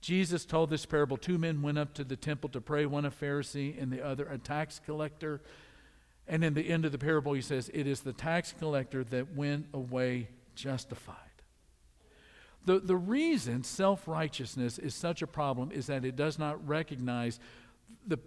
Jesus 0.00 0.44
told 0.44 0.70
this 0.70 0.86
parable. 0.86 1.16
Two 1.16 1.38
men 1.38 1.60
went 1.60 1.78
up 1.78 1.92
to 1.94 2.04
the 2.04 2.16
temple 2.16 2.48
to 2.50 2.60
pray, 2.60 2.86
one 2.86 3.04
a 3.04 3.10
Pharisee 3.10 3.80
and 3.80 3.92
the 3.92 4.04
other 4.04 4.26
a 4.26 4.38
tax 4.38 4.80
collector. 4.84 5.40
And 6.28 6.44
in 6.44 6.54
the 6.54 6.68
end 6.68 6.84
of 6.84 6.92
the 6.92 6.98
parable, 6.98 7.32
he 7.32 7.40
says, 7.40 7.70
It 7.72 7.86
is 7.86 8.00
the 8.00 8.12
tax 8.12 8.54
collector 8.58 9.02
that 9.04 9.34
went 9.34 9.66
away 9.72 10.28
justified. 10.54 11.16
The, 12.66 12.80
the 12.80 12.96
reason 12.96 13.64
self 13.64 14.06
righteousness 14.06 14.78
is 14.78 14.94
such 14.94 15.22
a 15.22 15.26
problem 15.26 15.72
is 15.72 15.86
that 15.86 16.04
it 16.04 16.16
does 16.16 16.38
not 16.38 16.68
recognize 16.68 17.40
the, 18.06 18.18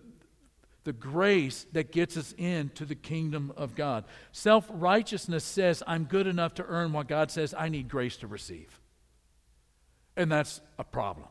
the 0.84 0.94
grace 0.94 1.68
that 1.74 1.92
gets 1.92 2.18
us 2.18 2.34
into 2.40 2.86
the 2.86 2.96
kingdom 2.96 3.54
of 3.56 3.76
God. 3.76 4.04
Self 4.32 4.66
righteousness 4.72 5.44
says, 5.44 5.84
I'm 5.86 6.06
good 6.06 6.26
enough 6.26 6.56
to 6.56 6.66
earn 6.66 6.92
what 6.94 7.08
God 7.08 7.30
says 7.30 7.54
I 7.56 7.70
need 7.70 7.88
grace 7.88 8.18
to 8.18 8.28
receive. 8.28 8.80
And 10.18 10.32
that's 10.32 10.60
a 10.80 10.84
problem. 10.84 11.28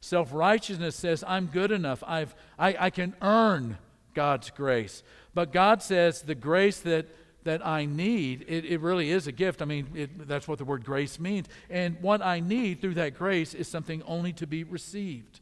Self 0.00 0.32
righteousness 0.32 0.96
says, 0.96 1.22
I'm 1.26 1.46
good 1.46 1.70
enough. 1.70 2.02
I've, 2.06 2.34
I, 2.58 2.76
I 2.78 2.90
can 2.90 3.14
earn 3.20 3.76
God's 4.14 4.50
grace. 4.50 5.02
But 5.34 5.52
God 5.52 5.82
says 5.82 6.22
the 6.22 6.34
grace 6.34 6.80
that, 6.80 7.06
that 7.44 7.64
I 7.66 7.84
need, 7.84 8.44
it, 8.48 8.64
it 8.64 8.80
really 8.80 9.10
is 9.10 9.26
a 9.26 9.32
gift. 9.32 9.62
I 9.62 9.64
mean, 9.64 9.88
it, 9.94 10.28
that's 10.28 10.48
what 10.48 10.58
the 10.58 10.64
word 10.64 10.84
grace 10.84 11.18
means. 11.20 11.46
And 11.70 11.96
what 12.00 12.22
I 12.22 12.40
need 12.40 12.80
through 12.80 12.94
that 12.94 13.14
grace 13.14 13.54
is 13.54 13.68
something 13.68 14.02
only 14.04 14.32
to 14.34 14.46
be 14.46 14.64
received. 14.64 15.40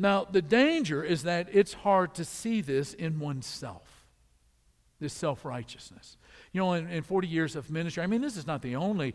Now, 0.00 0.24
the 0.24 0.40
danger 0.40 1.02
is 1.04 1.24
that 1.24 1.48
it's 1.52 1.74
hard 1.74 2.14
to 2.14 2.24
see 2.24 2.62
this 2.62 2.94
in 2.94 3.20
oneself, 3.20 4.06
this 4.98 5.12
self 5.12 5.44
righteousness. 5.44 6.16
You 6.52 6.62
know, 6.62 6.72
in, 6.72 6.88
in 6.88 7.02
40 7.02 7.28
years 7.28 7.54
of 7.54 7.70
ministry, 7.70 8.02
I 8.02 8.06
mean, 8.06 8.22
this 8.22 8.38
is 8.38 8.46
not 8.46 8.62
the 8.62 8.76
only, 8.76 9.14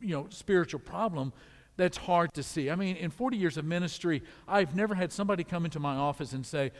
you 0.00 0.14
know, 0.14 0.26
spiritual 0.30 0.80
problem 0.80 1.32
that's 1.76 1.96
hard 1.96 2.32
to 2.34 2.42
see. 2.42 2.70
I 2.70 2.74
mean, 2.74 2.96
in 2.96 3.10
40 3.10 3.36
years 3.36 3.56
of 3.56 3.64
ministry, 3.64 4.22
I've 4.46 4.74
never 4.74 4.94
had 4.94 5.12
somebody 5.12 5.44
come 5.44 5.64
into 5.64 5.80
my 5.80 5.94
office 5.94 6.32
and 6.32 6.44
say, 6.44 6.72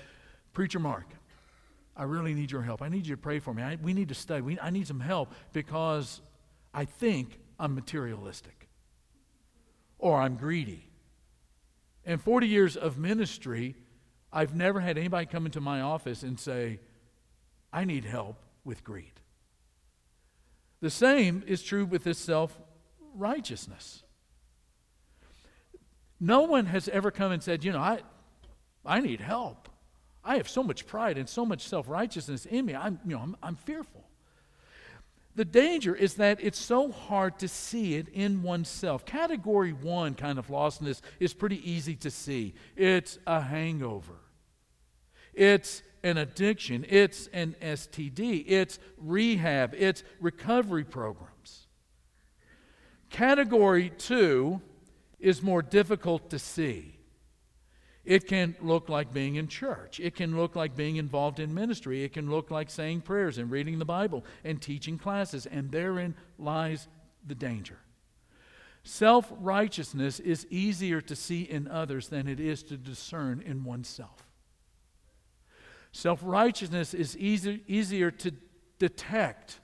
Preacher 0.54 0.78
Mark, 0.78 1.06
I 1.96 2.04
really 2.04 2.32
need 2.32 2.50
your 2.50 2.62
help. 2.62 2.80
I 2.80 2.88
need 2.88 3.06
you 3.06 3.14
to 3.16 3.20
pray 3.20 3.40
for 3.40 3.52
me. 3.52 3.62
I, 3.62 3.76
we 3.76 3.92
need 3.92 4.08
to 4.08 4.14
study. 4.14 4.40
We, 4.40 4.58
I 4.58 4.70
need 4.70 4.86
some 4.86 5.00
help 5.00 5.32
because 5.52 6.20
I 6.72 6.84
think 6.84 7.38
I'm 7.58 7.74
materialistic 7.74 8.68
or 9.98 10.20
I'm 10.20 10.36
greedy. 10.36 10.88
In 12.04 12.18
40 12.18 12.46
years 12.46 12.76
of 12.76 12.98
ministry, 12.98 13.74
I've 14.32 14.54
never 14.54 14.80
had 14.80 14.98
anybody 14.98 15.26
come 15.26 15.46
into 15.46 15.60
my 15.60 15.80
office 15.80 16.22
and 16.22 16.38
say, 16.38 16.80
I 17.72 17.84
need 17.84 18.04
help 18.04 18.42
with 18.64 18.84
greed. 18.84 19.12
The 20.80 20.90
same 20.90 21.42
is 21.46 21.62
true 21.62 21.84
with 21.86 22.04
this 22.04 22.18
self 22.18 22.58
righteousness. 23.14 24.02
No 26.20 26.42
one 26.42 26.66
has 26.66 26.88
ever 26.88 27.10
come 27.10 27.32
and 27.32 27.42
said, 27.42 27.64
You 27.64 27.72
know, 27.72 27.80
I, 27.80 28.00
I 28.84 29.00
need 29.00 29.20
help. 29.20 29.68
I 30.24 30.36
have 30.36 30.48
so 30.48 30.62
much 30.62 30.86
pride 30.86 31.18
and 31.18 31.28
so 31.28 31.44
much 31.44 31.68
self 31.68 31.88
righteousness 31.88 32.46
in 32.46 32.66
me. 32.66 32.74
I'm, 32.74 32.98
you 33.04 33.16
know, 33.16 33.22
I'm, 33.22 33.36
I'm 33.42 33.56
fearful. 33.56 34.04
The 35.36 35.44
danger 35.44 35.94
is 35.94 36.14
that 36.14 36.38
it's 36.40 36.58
so 36.58 36.92
hard 36.92 37.40
to 37.40 37.48
see 37.48 37.96
it 37.96 38.08
in 38.08 38.42
oneself. 38.42 39.04
Category 39.04 39.72
one 39.72 40.14
kind 40.14 40.38
of 40.38 40.46
lostness 40.46 41.00
is 41.18 41.34
pretty 41.34 41.68
easy 41.68 41.96
to 41.96 42.10
see. 42.10 42.54
It's 42.76 43.18
a 43.26 43.40
hangover, 43.40 44.14
it's 45.32 45.82
an 46.04 46.18
addiction, 46.18 46.86
it's 46.88 47.28
an 47.32 47.56
STD, 47.60 48.44
it's 48.46 48.78
rehab, 48.96 49.74
it's 49.76 50.04
recovery 50.20 50.84
programs. 50.84 51.66
Category 53.10 53.90
two 53.90 54.60
is 55.18 55.42
more 55.42 55.62
difficult 55.62 56.30
to 56.30 56.38
see. 56.38 56.93
It 58.04 58.26
can 58.26 58.54
look 58.60 58.88
like 58.88 59.14
being 59.14 59.36
in 59.36 59.48
church. 59.48 59.98
It 59.98 60.14
can 60.14 60.36
look 60.36 60.54
like 60.54 60.76
being 60.76 60.96
involved 60.96 61.40
in 61.40 61.54
ministry. 61.54 62.04
It 62.04 62.12
can 62.12 62.30
look 62.30 62.50
like 62.50 62.68
saying 62.68 63.00
prayers 63.00 63.38
and 63.38 63.50
reading 63.50 63.78
the 63.78 63.84
Bible 63.86 64.24
and 64.44 64.60
teaching 64.60 64.98
classes. 64.98 65.46
And 65.46 65.70
therein 65.70 66.14
lies 66.38 66.86
the 67.26 67.34
danger. 67.34 67.78
Self 68.82 69.32
righteousness 69.40 70.20
is 70.20 70.46
easier 70.50 71.00
to 71.00 71.16
see 71.16 71.42
in 71.42 71.66
others 71.66 72.08
than 72.08 72.28
it 72.28 72.38
is 72.38 72.62
to 72.64 72.76
discern 72.76 73.42
in 73.44 73.64
oneself. 73.64 74.28
Self 75.90 76.20
righteousness 76.22 76.92
is 76.92 77.16
easy, 77.16 77.62
easier 77.66 78.10
to 78.10 78.32
detect, 78.78 79.60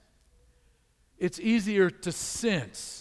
it's 1.19 1.39
easier 1.39 1.91
to 1.91 2.11
sense. 2.11 3.00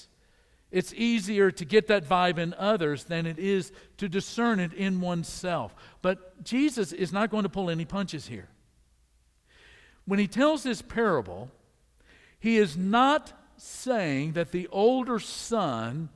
It's 0.71 0.95
easier 0.95 1.51
to 1.51 1.65
get 1.65 1.89
that 1.89 2.05
vibe 2.05 2.39
in 2.39 2.55
others 2.55 3.05
than 3.05 3.27
it 3.27 3.39
is 3.39 3.73
to 3.97 4.09
discern 4.09 4.61
it 4.61 4.73
in 4.73 5.01
oneself. 5.01 5.75
But 6.01 6.45
Jesus 6.45 6.93
is 6.93 7.13
not 7.13 7.31
going 7.31 7.43
to 7.43 7.49
pull 7.49 7.71
any 7.71 7.85
punches 7.85 8.27
here. 8.27 8.49
When 10.05 10.19
he 10.19 10.29
tells 10.29 10.63
this 10.63 10.83
parable, 10.83 11.51
he 12.39 12.57
is 12.57 12.77
not 12.77 13.33
saying 13.57 14.33
that 14.33 14.53
the 14.53 14.69
older 14.69 15.19
son 15.19 16.09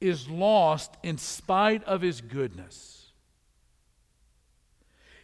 is 0.00 0.28
lost 0.28 0.96
in 1.02 1.18
spite 1.18 1.82
of 1.84 2.02
his 2.02 2.20
goodness. 2.20 3.12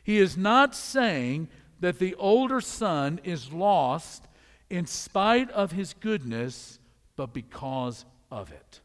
He 0.02 0.18
is 0.18 0.36
not 0.36 0.74
saying 0.74 1.48
that 1.80 1.98
the 1.98 2.14
older 2.16 2.60
son 2.60 3.20
is 3.22 3.52
lost 3.52 4.26
in 4.70 4.86
spite 4.86 5.50
of 5.50 5.72
his 5.72 5.94
goodness, 5.94 6.78
but 7.16 7.32
because 7.32 8.04
of 8.32 8.50
it. 8.50 8.80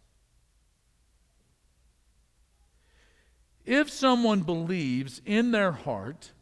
If 3.65 3.89
someone 3.89 4.41
believes 4.41 5.21
in 5.25 5.51
their 5.51 5.71
heart 5.71 6.33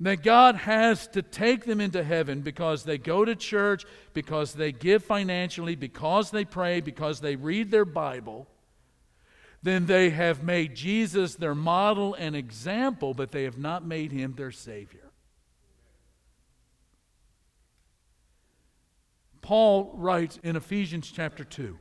that 0.00 0.22
God 0.22 0.54
has 0.54 1.08
to 1.08 1.22
take 1.22 1.64
them 1.64 1.80
into 1.80 2.04
heaven 2.04 2.40
because 2.40 2.84
they 2.84 2.98
go 2.98 3.24
to 3.24 3.34
church, 3.34 3.84
because 4.14 4.52
they 4.52 4.70
give 4.70 5.02
financially, 5.04 5.74
because 5.74 6.30
they 6.30 6.44
pray, 6.44 6.80
because 6.80 7.20
they 7.20 7.34
read 7.34 7.72
their 7.72 7.84
Bible, 7.84 8.46
then 9.60 9.86
they 9.86 10.10
have 10.10 10.44
made 10.44 10.76
Jesus 10.76 11.34
their 11.34 11.54
model 11.54 12.14
and 12.14 12.36
example, 12.36 13.12
but 13.12 13.32
they 13.32 13.42
have 13.42 13.58
not 13.58 13.84
made 13.84 14.12
him 14.12 14.34
their 14.36 14.52
Savior. 14.52 15.10
Paul 19.40 19.92
writes 19.94 20.38
in 20.44 20.54
Ephesians 20.54 21.10
chapter 21.10 21.42
2 21.42 21.76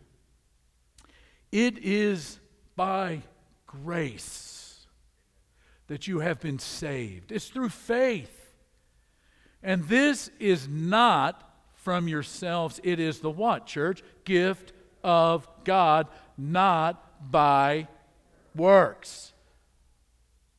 it 1.52 1.78
is 1.80 2.40
by 2.76 3.22
grace 3.66 4.86
that 5.88 6.08
you 6.08 6.20
have 6.20 6.40
been 6.40 6.60
saved. 6.60 7.32
It's 7.32 7.48
through 7.48 7.70
faith. 7.70 8.34
And 9.64 9.84
this 9.86 10.30
is 10.40 10.68
not 10.68 11.44
from 11.74 12.08
yourselves. 12.08 12.80
It 12.84 13.00
is 13.00 13.20
the 13.20 13.30
what, 13.30 13.66
church? 13.66 14.04
Gift 14.26 14.74
of 15.04 15.48
God, 15.64 16.08
not 16.38 17.32
by 17.32 17.88
works. 18.56 19.34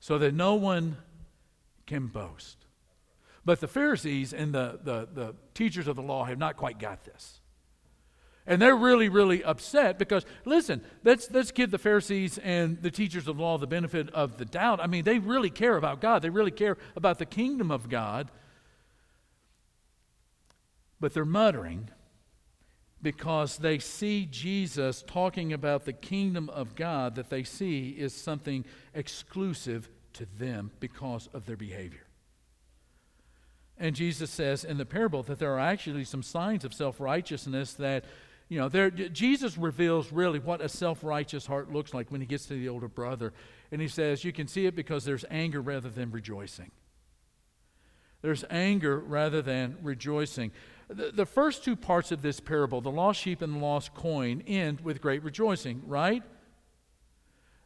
So 0.01 0.19
that 0.19 0.35
no 0.35 0.55
one 0.55 0.97
can 1.87 2.07
boast. 2.07 2.57
But 3.45 3.61
the 3.61 3.69
Pharisees 3.69 4.33
and 4.33 4.55
the, 4.55 4.79
the, 4.83 5.09
the 5.13 5.35
teachers 5.55 5.89
of 5.89 5.97
the 5.97 6.03
law 6.03 6.25
have 6.25 6.39
not 6.39 6.57
quite 6.57 6.79
got 6.79 7.05
this. 7.05 7.38
And 8.49 8.63
they're 8.63 8.75
really, 8.75 9.11
really 9.11 9.45
upset 9.45 9.99
because, 9.99 10.25
listen, 10.47 10.81
let's, 11.05 11.31
let's 11.31 11.53
give 11.53 11.71
the 11.71 11.77
Pharisees 11.79 12.39
and 12.39 12.81
the 12.81 12.91
teachers 12.91 13.29
of 13.29 13.39
law 13.39 13.59
the 13.59 13.67
benefit 13.67 14.09
of 14.15 14.39
the 14.39 14.47
doubt. 14.47 14.81
I 14.81 14.87
mean, 14.87 15.05
they 15.05 15.19
really 15.19 15.51
care 15.51 15.77
about 15.77 16.01
God, 16.01 16.23
they 16.23 16.31
really 16.31 16.51
care 16.51 16.79
about 16.97 17.19
the 17.19 17.27
kingdom 17.27 17.71
of 17.71 17.91
God. 17.91 18.31
But 20.99 21.13
they're 21.13 21.27
muttering 21.27 21.91
because 23.03 23.59
they 23.59 23.79
see 23.79 24.27
Jesus 24.27 25.05
talking 25.07 25.53
about 25.53 25.85
the 25.85 25.93
kingdom 25.93 26.49
of 26.49 26.75
God 26.75 27.17
that 27.17 27.29
they 27.29 27.45
see 27.45 27.91
is 27.91 28.15
something 28.15 28.65
exclusive 28.95 29.91
to 30.15 30.27
them 30.39 30.71
because 30.81 31.29
of 31.35 31.45
their 31.45 31.57
behavior. 31.57 32.07
And 33.79 33.95
Jesus 33.95 34.31
says 34.31 34.65
in 34.65 34.79
the 34.79 34.87
parable 34.87 35.23
that 35.25 35.39
there 35.39 35.53
are 35.53 35.61
actually 35.61 36.05
some 36.05 36.23
signs 36.23 36.65
of 36.65 36.73
self 36.73 36.99
righteousness 36.99 37.75
that 37.75 38.05
you 38.49 38.59
know, 38.59 38.69
there, 38.69 38.91
Jesus 38.91 39.59
reveals 39.59 40.11
really 40.11 40.39
what 40.39 40.61
a 40.63 40.69
self 40.69 41.05
righteous 41.05 41.47
heart 41.47 41.71
looks 41.71 41.93
like 41.93 42.11
when 42.11 42.21
he 42.21 42.27
gets 42.27 42.47
to 42.47 42.55
the 42.55 42.69
older 42.69 42.89
brother. 42.89 43.33
And 43.71 43.81
he 43.81 43.89
says, 43.89 44.25
You 44.25 44.33
can 44.33 44.49
see 44.49 44.67
it 44.67 44.75
because 44.75 45.05
there's 45.05 45.25
anger 45.31 45.61
rather 45.61 45.91
than 45.91 46.11
rejoicing. 46.11 46.71
There's 48.23 48.45
anger 48.51 48.99
rather 48.99 49.43
than 49.43 49.77
rejoicing. 49.83 50.53
The, 50.89 51.13
the 51.13 51.27
first 51.27 51.63
two 51.63 51.77
parts 51.77 52.11
of 52.11 52.23
this 52.23 52.41
parable, 52.41 52.81
the 52.81 52.91
lost 52.91 53.21
sheep 53.21 53.43
and 53.43 53.57
the 53.57 53.59
lost 53.59 53.95
coin, 53.95 54.43
end 54.47 54.81
with 54.81 55.03
great 55.03 55.23
rejoicing, 55.23 55.83
right? 55.87 56.23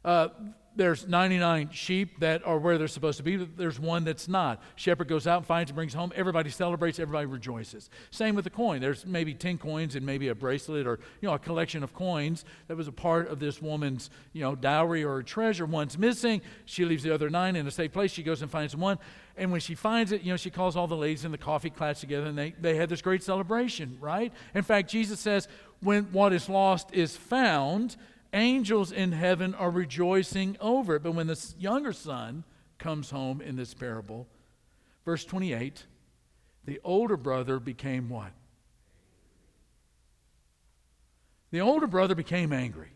Uh, 0.04 0.28
there's 0.74 1.06
99 1.06 1.70
sheep 1.70 2.20
that 2.20 2.46
are 2.46 2.58
where 2.58 2.78
they're 2.78 2.88
supposed 2.88 3.18
to 3.18 3.22
be. 3.22 3.36
but 3.36 3.56
There's 3.56 3.78
one 3.78 4.04
that's 4.04 4.28
not. 4.28 4.62
Shepherd 4.76 5.08
goes 5.08 5.26
out 5.26 5.44
finds 5.44 5.70
and 5.70 5.76
brings 5.76 5.92
home. 5.92 6.12
Everybody 6.14 6.50
celebrates. 6.50 6.98
Everybody 6.98 7.26
rejoices. 7.26 7.90
Same 8.10 8.34
with 8.34 8.44
the 8.44 8.50
coin. 8.50 8.80
There's 8.80 9.04
maybe 9.04 9.34
10 9.34 9.58
coins 9.58 9.96
and 9.96 10.06
maybe 10.06 10.28
a 10.28 10.34
bracelet 10.34 10.86
or 10.86 10.98
you 11.20 11.28
know 11.28 11.34
a 11.34 11.38
collection 11.38 11.82
of 11.82 11.94
coins 11.94 12.44
that 12.68 12.76
was 12.76 12.88
a 12.88 12.92
part 12.92 13.28
of 13.28 13.38
this 13.38 13.60
woman's 13.60 14.10
you 14.32 14.40
know 14.40 14.54
dowry 14.54 15.04
or 15.04 15.22
treasure. 15.22 15.66
One's 15.66 15.98
missing. 15.98 16.40
She 16.64 16.84
leaves 16.84 17.02
the 17.02 17.12
other 17.12 17.28
nine 17.28 17.56
in 17.56 17.66
a 17.66 17.70
safe 17.70 17.92
place. 17.92 18.10
She 18.10 18.22
goes 18.22 18.42
and 18.42 18.50
finds 18.50 18.74
one. 18.74 18.98
And 19.36 19.50
when 19.50 19.60
she 19.60 19.74
finds 19.74 20.12
it, 20.12 20.22
you 20.22 20.30
know, 20.30 20.36
she 20.36 20.50
calls 20.50 20.76
all 20.76 20.86
the 20.86 20.96
ladies 20.96 21.24
in 21.24 21.32
the 21.32 21.38
coffee 21.38 21.70
class 21.70 22.00
together 22.00 22.26
and 22.26 22.36
they, 22.36 22.54
they 22.60 22.76
had 22.76 22.88
this 22.88 23.00
great 23.00 23.22
celebration, 23.22 23.96
right? 24.00 24.32
In 24.54 24.62
fact, 24.62 24.90
Jesus 24.90 25.20
says, 25.20 25.48
when 25.80 26.04
what 26.12 26.32
is 26.32 26.48
lost 26.48 26.90
is 26.92 27.16
found, 27.16 27.96
angels 28.32 28.92
in 28.92 29.12
heaven 29.12 29.54
are 29.54 29.70
rejoicing 29.70 30.56
over 30.60 30.96
it. 30.96 31.02
But 31.02 31.14
when 31.14 31.26
the 31.26 31.54
younger 31.58 31.92
son 31.92 32.44
comes 32.78 33.10
home 33.10 33.40
in 33.40 33.56
this 33.56 33.74
parable, 33.74 34.26
verse 35.04 35.24
28, 35.24 35.84
the 36.64 36.80
older 36.84 37.16
brother 37.16 37.58
became 37.58 38.08
what? 38.08 38.32
The 41.50 41.60
older 41.60 41.86
brother 41.86 42.14
became 42.14 42.52
angry. 42.52 42.88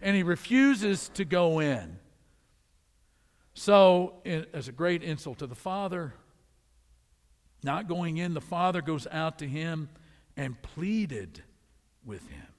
And 0.00 0.16
he 0.16 0.22
refuses 0.22 1.08
to 1.14 1.24
go 1.24 1.60
in. 1.60 1.98
So, 3.54 4.14
as 4.24 4.68
a 4.68 4.72
great 4.72 5.02
insult 5.02 5.38
to 5.38 5.46
the 5.46 5.54
father, 5.54 6.14
not 7.62 7.86
going 7.86 8.16
in, 8.16 8.34
the 8.34 8.40
father 8.40 8.82
goes 8.82 9.06
out 9.10 9.38
to 9.38 9.48
him 9.48 9.88
and 10.36 10.60
pleaded 10.62 11.42
with 12.04 12.26
him. 12.28 12.51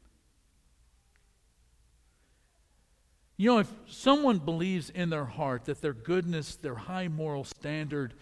You 3.37 3.49
know, 3.49 3.59
if 3.59 3.71
someone 3.87 4.39
believes 4.39 4.89
in 4.89 5.09
their 5.09 5.25
heart 5.25 5.65
that 5.65 5.81
their 5.81 5.93
goodness, 5.93 6.55
their 6.55 6.75
high 6.75 7.07
moral 7.07 7.43
standard, 7.43 8.13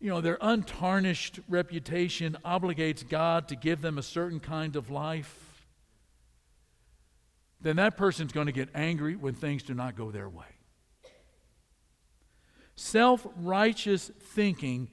you 0.00 0.10
know, 0.10 0.20
their 0.20 0.38
untarnished 0.40 1.40
reputation 1.48 2.36
obligates 2.44 3.08
God 3.08 3.48
to 3.48 3.56
give 3.56 3.80
them 3.80 3.98
a 3.98 4.02
certain 4.02 4.40
kind 4.40 4.76
of 4.76 4.90
life, 4.90 5.64
then 7.60 7.76
that 7.76 7.96
person's 7.96 8.32
going 8.32 8.46
to 8.46 8.52
get 8.52 8.68
angry 8.74 9.16
when 9.16 9.34
things 9.34 9.62
do 9.62 9.74
not 9.74 9.96
go 9.96 10.10
their 10.10 10.28
way. 10.28 10.44
Self 12.74 13.26
righteous 13.36 14.10
thinking 14.20 14.88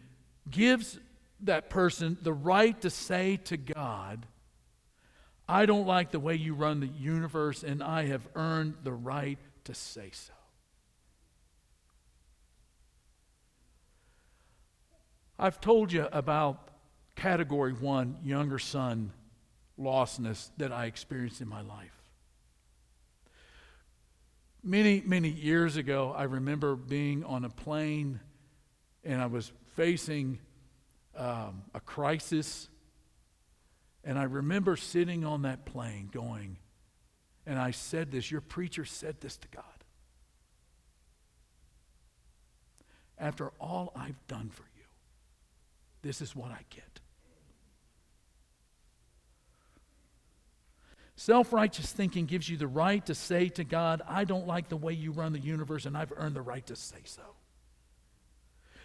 gives 0.49 0.99
that 1.41 1.69
person 1.69 2.17
the 2.21 2.33
right 2.33 2.79
to 2.81 2.89
say 2.89 3.37
to 3.45 3.57
God, 3.57 4.25
I 5.47 5.65
don't 5.65 5.85
like 5.85 6.11
the 6.11 6.19
way 6.19 6.35
you 6.35 6.53
run 6.53 6.79
the 6.79 6.87
universe, 6.87 7.63
and 7.63 7.83
I 7.83 8.05
have 8.05 8.27
earned 8.35 8.75
the 8.83 8.93
right 8.93 9.37
to 9.65 9.73
say 9.73 10.09
so. 10.11 10.33
I've 15.37 15.59
told 15.59 15.91
you 15.91 16.07
about 16.11 16.69
category 17.15 17.73
one 17.73 18.17
younger 18.23 18.59
son 18.59 19.11
lostness 19.79 20.51
that 20.57 20.71
I 20.71 20.85
experienced 20.85 21.41
in 21.41 21.47
my 21.47 21.61
life. 21.61 21.91
Many, 24.63 25.03
many 25.05 25.29
years 25.29 25.75
ago, 25.75 26.13
I 26.15 26.23
remember 26.23 26.75
being 26.75 27.25
on 27.25 27.43
a 27.43 27.49
plane 27.49 28.21
and 29.03 29.21
I 29.21 29.25
was 29.25 29.51
facing 29.75 30.39
um, 31.17 31.63
a 31.73 31.81
crisis 31.81 32.69
and 34.03 34.19
I 34.19 34.23
remember 34.23 34.75
sitting 34.75 35.23
on 35.25 35.43
that 35.43 35.65
plane 35.65 36.09
going, 36.11 36.57
and 37.45 37.57
I 37.57 37.71
said 37.71 38.11
this, 38.11 38.29
your 38.29 38.41
preacher 38.41 38.85
said 38.85 39.21
this 39.21 39.37
to 39.37 39.47
God. 39.47 39.63
After 43.17 43.51
all 43.59 43.91
I've 43.95 44.27
done 44.27 44.49
for 44.49 44.63
you, 44.63 44.83
this 46.01 46.21
is 46.21 46.35
what 46.35 46.51
I 46.51 46.59
get. 46.69 46.99
Self 51.15 51.53
righteous 51.53 51.91
thinking 51.91 52.25
gives 52.25 52.49
you 52.49 52.57
the 52.57 52.67
right 52.67 53.05
to 53.05 53.15
say 53.15 53.47
to 53.49 53.63
God, 53.63 54.01
I 54.07 54.25
don't 54.25 54.47
like 54.47 54.67
the 54.67 54.75
way 54.75 54.93
you 54.93 55.11
run 55.11 55.31
the 55.31 55.39
universe, 55.39 55.85
and 55.85 55.95
I've 55.95 56.11
earned 56.17 56.35
the 56.35 56.41
right 56.41 56.65
to 56.67 56.75
say 56.75 56.97
so. 57.05 57.21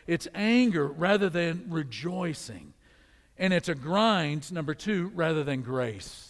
It's 0.06 0.28
anger 0.34 0.86
rather 0.86 1.28
than 1.28 1.64
rejoicing. 1.68 2.74
And 3.38 3.52
it's 3.52 3.68
a 3.68 3.74
grind, 3.74 4.52
number 4.52 4.74
two, 4.74 5.12
rather 5.14 5.44
than 5.44 5.62
grace. 5.62 6.28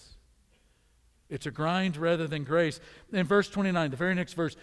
It's 1.31 1.47
a 1.47 1.51
grind 1.51 1.97
rather 1.97 2.27
than 2.27 2.45
grace. 2.45 2.81
In 3.13 3.27
verse 3.27 3.49
29, 3.49 3.91
the 3.91 3.97
very 3.97 4.15
next 4.15 4.35
verse, 4.35 4.57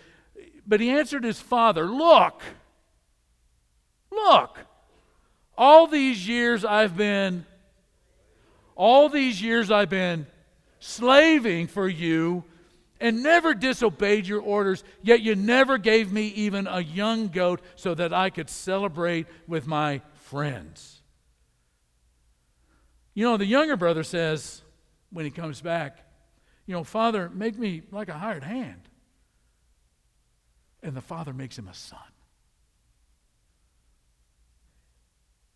but 0.66 0.80
he 0.80 0.90
answered 0.90 1.24
his 1.24 1.40
father, 1.40 1.86
Look, 1.86 2.42
look, 4.12 4.60
all 5.58 5.88
these 5.88 6.28
years 6.28 6.66
I've 6.66 6.98
been, 6.98 7.46
all 8.76 9.10
these 9.10 9.42
years 9.42 9.72
I've 9.72 9.90
been 9.90 10.28
slaving 10.80 11.68
for 11.68 11.88
you 11.88 12.44
and 13.00 13.22
never 13.22 13.54
disobeyed 13.54 14.26
your 14.28 14.42
orders, 14.42 14.84
yet 15.04 15.22
you 15.22 15.36
never 15.36 15.78
gave 15.78 16.12
me 16.12 16.28
even 16.28 16.66
a 16.68 16.82
young 16.82 17.28
goat 17.28 17.62
so 17.76 17.94
that 17.94 18.14
I 18.14 18.30
could 18.30 18.50
celebrate 18.50 19.28
with 19.48 19.68
my 19.68 20.02
friends. 20.14 20.95
You 23.16 23.24
know, 23.24 23.38
the 23.38 23.46
younger 23.46 23.78
brother 23.78 24.04
says 24.04 24.62
when 25.10 25.26
he 25.26 25.32
comes 25.32 25.62
back, 25.62 26.00
You 26.68 26.74
know, 26.74 26.84
Father, 26.84 27.30
make 27.34 27.58
me 27.58 27.82
like 27.92 28.10
a 28.10 28.14
hired 28.14 28.44
hand. 28.44 28.82
And 30.84 30.96
the 30.96 31.02
father 31.02 31.34
makes 31.34 31.58
him 31.58 31.68
a 31.68 31.74
son. 31.74 32.00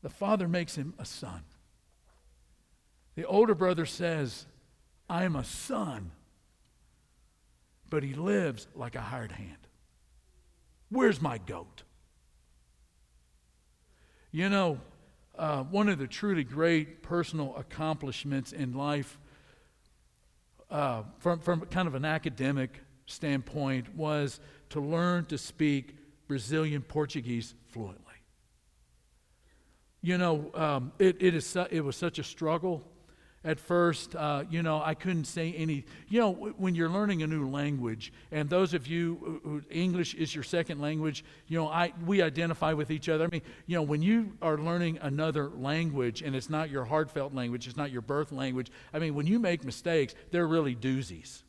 The 0.02 0.10
father 0.10 0.48
makes 0.48 0.76
him 0.76 0.94
a 0.98 1.06
son. 1.06 1.44
The 3.16 3.26
older 3.26 3.54
brother 3.54 3.86
says, 3.86 4.46
I 5.10 5.26
am 5.26 5.36
a 5.36 5.44
son, 5.44 6.12
but 7.90 8.04
he 8.04 8.14
lives 8.14 8.68
like 8.74 8.96
a 8.96 9.02
hired 9.02 9.34
hand. 9.34 9.68
Where's 10.90 11.22
my 11.22 11.38
goat? 11.38 11.84
You 14.32 14.48
know, 14.48 14.80
uh, 15.40 15.64
one 15.64 15.88
of 15.88 15.98
the 15.98 16.06
truly 16.06 16.44
great 16.44 17.02
personal 17.02 17.56
accomplishments 17.56 18.52
in 18.52 18.74
life, 18.74 19.18
uh, 20.70 21.04
from, 21.20 21.40
from 21.40 21.62
kind 21.68 21.88
of 21.88 21.96
an 21.96 22.04
academic 22.04 22.82
standpoint, 23.06 23.96
was 23.96 24.42
to 24.70 24.82
learn 24.82 25.26
to 25.26 25.38
speak 25.38 25.96
Brazilian 26.28 26.82
Portuguese 26.82 27.56
fluently. 27.70 28.04
You 30.02 30.18
know, 30.18 30.52
um, 30.54 30.92
it, 31.00 31.18
it, 31.22 31.34
is 31.34 31.58
it 31.72 31.84
was 31.84 31.96
such 31.96 32.20
a 32.20 32.24
struggle 32.24 32.84
at 33.44 33.60
first, 33.60 34.16
uh, 34.16 34.44
you 34.50 34.62
know, 34.62 34.82
I 34.84 34.94
couldn't 34.94 35.24
say 35.24 35.54
any. 35.54 35.86
You 36.10 36.20
know, 36.20 36.32
when 36.32 36.76
you're 36.76 36.90
learning 36.90 37.24
a 37.24 37.28
new 37.28 37.50
language, 37.50 38.12
and 38.32 38.50
those 38.50 38.74
of 38.74 38.86
you 38.86 39.40
who 39.44 39.62
English 39.70 40.14
is 40.16 40.36
your 40.36 40.44
second 40.44 40.82
language, 40.82 41.24
you 41.48 41.58
know, 41.58 41.68
I 41.68 41.94
we 42.06 42.22
identify 42.22 42.74
with 42.74 42.92
each 42.92 43.08
other. 43.08 43.24
I 43.24 43.28
mean, 43.28 43.42
you 43.66 43.78
know, 43.78 43.84
when 43.84 44.02
you 44.02 44.34
are 44.42 44.58
learning 44.58 45.00
another 45.02 45.50
language 45.50 46.22
and 46.22 46.36
it's 46.36 46.50
not 46.50 46.70
your 46.70 46.84
heartfelt 46.84 47.34
language, 47.34 47.66
it's 47.66 47.78
not 47.78 47.92
your 47.92 48.02
birth 48.02 48.34
language. 48.34 48.72
I 48.94 49.00
mean, 49.00 49.16
when 49.16 49.26
you 49.26 49.40
make 49.40 49.64
mistakes, 49.64 50.16
they're 50.32 50.48
really 50.48 50.76
doozies. 50.76 51.44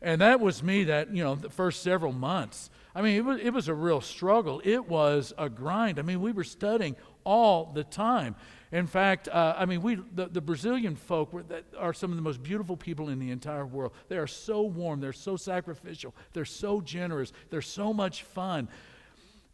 And 0.00 0.20
that 0.22 0.40
was 0.40 0.62
me. 0.62 0.84
That 0.84 1.14
you 1.14 1.22
know, 1.22 1.34
the 1.34 1.50
first 1.50 1.82
several 1.82 2.12
months. 2.12 2.70
I 2.94 3.02
mean, 3.02 3.16
it 3.16 3.24
was 3.24 3.40
it 3.40 3.50
was 3.50 3.68
a 3.68 3.74
real 3.74 4.00
struggle. 4.00 4.62
It 4.64 4.88
was 4.88 5.34
a 5.36 5.50
grind. 5.50 5.98
I 5.98 6.02
mean, 6.02 6.22
we 6.22 6.32
were 6.32 6.44
studying 6.44 6.96
all 7.24 7.72
the 7.74 7.84
time. 7.84 8.36
In 8.72 8.86
fact, 8.86 9.28
uh, 9.28 9.54
I 9.56 9.64
mean, 9.64 9.80
we, 9.80 9.96
the, 10.14 10.26
the 10.26 10.40
Brazilian 10.40 10.96
folk 10.96 11.32
were, 11.32 11.44
are 11.78 11.92
some 11.92 12.10
of 12.10 12.16
the 12.16 12.22
most 12.22 12.42
beautiful 12.42 12.76
people 12.76 13.08
in 13.08 13.18
the 13.18 13.30
entire 13.30 13.64
world. 13.64 13.92
They 14.08 14.18
are 14.18 14.26
so 14.26 14.62
warm, 14.62 15.00
they're 15.00 15.12
so 15.12 15.36
sacrificial, 15.36 16.14
they're 16.32 16.44
so 16.44 16.80
generous, 16.80 17.32
they're 17.50 17.62
so 17.62 17.92
much 17.92 18.24
fun. 18.24 18.68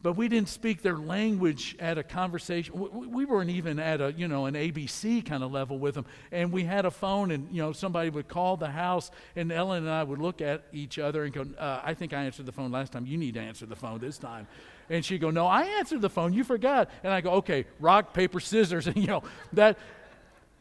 But 0.02 0.14
we 0.14 0.26
didn't 0.28 0.48
speak 0.48 0.82
their 0.82 0.96
language 0.96 1.76
at 1.78 1.96
a 1.96 2.02
conversation. 2.02 2.74
We, 2.74 3.06
we 3.06 3.24
weren't 3.24 3.50
even 3.50 3.78
at 3.78 4.00
a, 4.00 4.12
you 4.12 4.26
know, 4.26 4.46
an 4.46 4.54
ABC 4.54 5.24
kind 5.24 5.44
of 5.44 5.52
level 5.52 5.78
with 5.78 5.94
them. 5.94 6.06
And 6.32 6.50
we 6.50 6.64
had 6.64 6.84
a 6.84 6.90
phone, 6.90 7.30
and, 7.30 7.48
you 7.52 7.62
know, 7.62 7.72
somebody 7.72 8.10
would 8.10 8.26
call 8.26 8.56
the 8.56 8.70
house, 8.70 9.12
and 9.36 9.52
Ellen 9.52 9.84
and 9.84 9.90
I 9.90 10.02
would 10.02 10.18
look 10.18 10.40
at 10.40 10.64
each 10.72 10.98
other 10.98 11.22
and 11.22 11.32
go, 11.32 11.46
uh, 11.56 11.80
I 11.84 11.94
think 11.94 12.12
I 12.12 12.24
answered 12.24 12.46
the 12.46 12.52
phone 12.52 12.72
last 12.72 12.92
time. 12.92 13.06
You 13.06 13.16
need 13.16 13.34
to 13.34 13.40
answer 13.40 13.64
the 13.64 13.76
phone 13.76 14.00
this 14.00 14.18
time. 14.18 14.48
And 14.90 15.04
she'd 15.04 15.20
go, 15.20 15.30
No, 15.30 15.46
I 15.46 15.62
answered 15.62 16.02
the 16.02 16.10
phone. 16.10 16.32
You 16.32 16.42
forgot. 16.42 16.90
And 17.04 17.12
I 17.12 17.20
go, 17.20 17.34
Okay, 17.34 17.66
rock, 17.78 18.12
paper, 18.12 18.40
scissors. 18.40 18.86
And, 18.92 18.96
you 18.96 19.06
know, 19.06 19.22
that. 19.52 19.78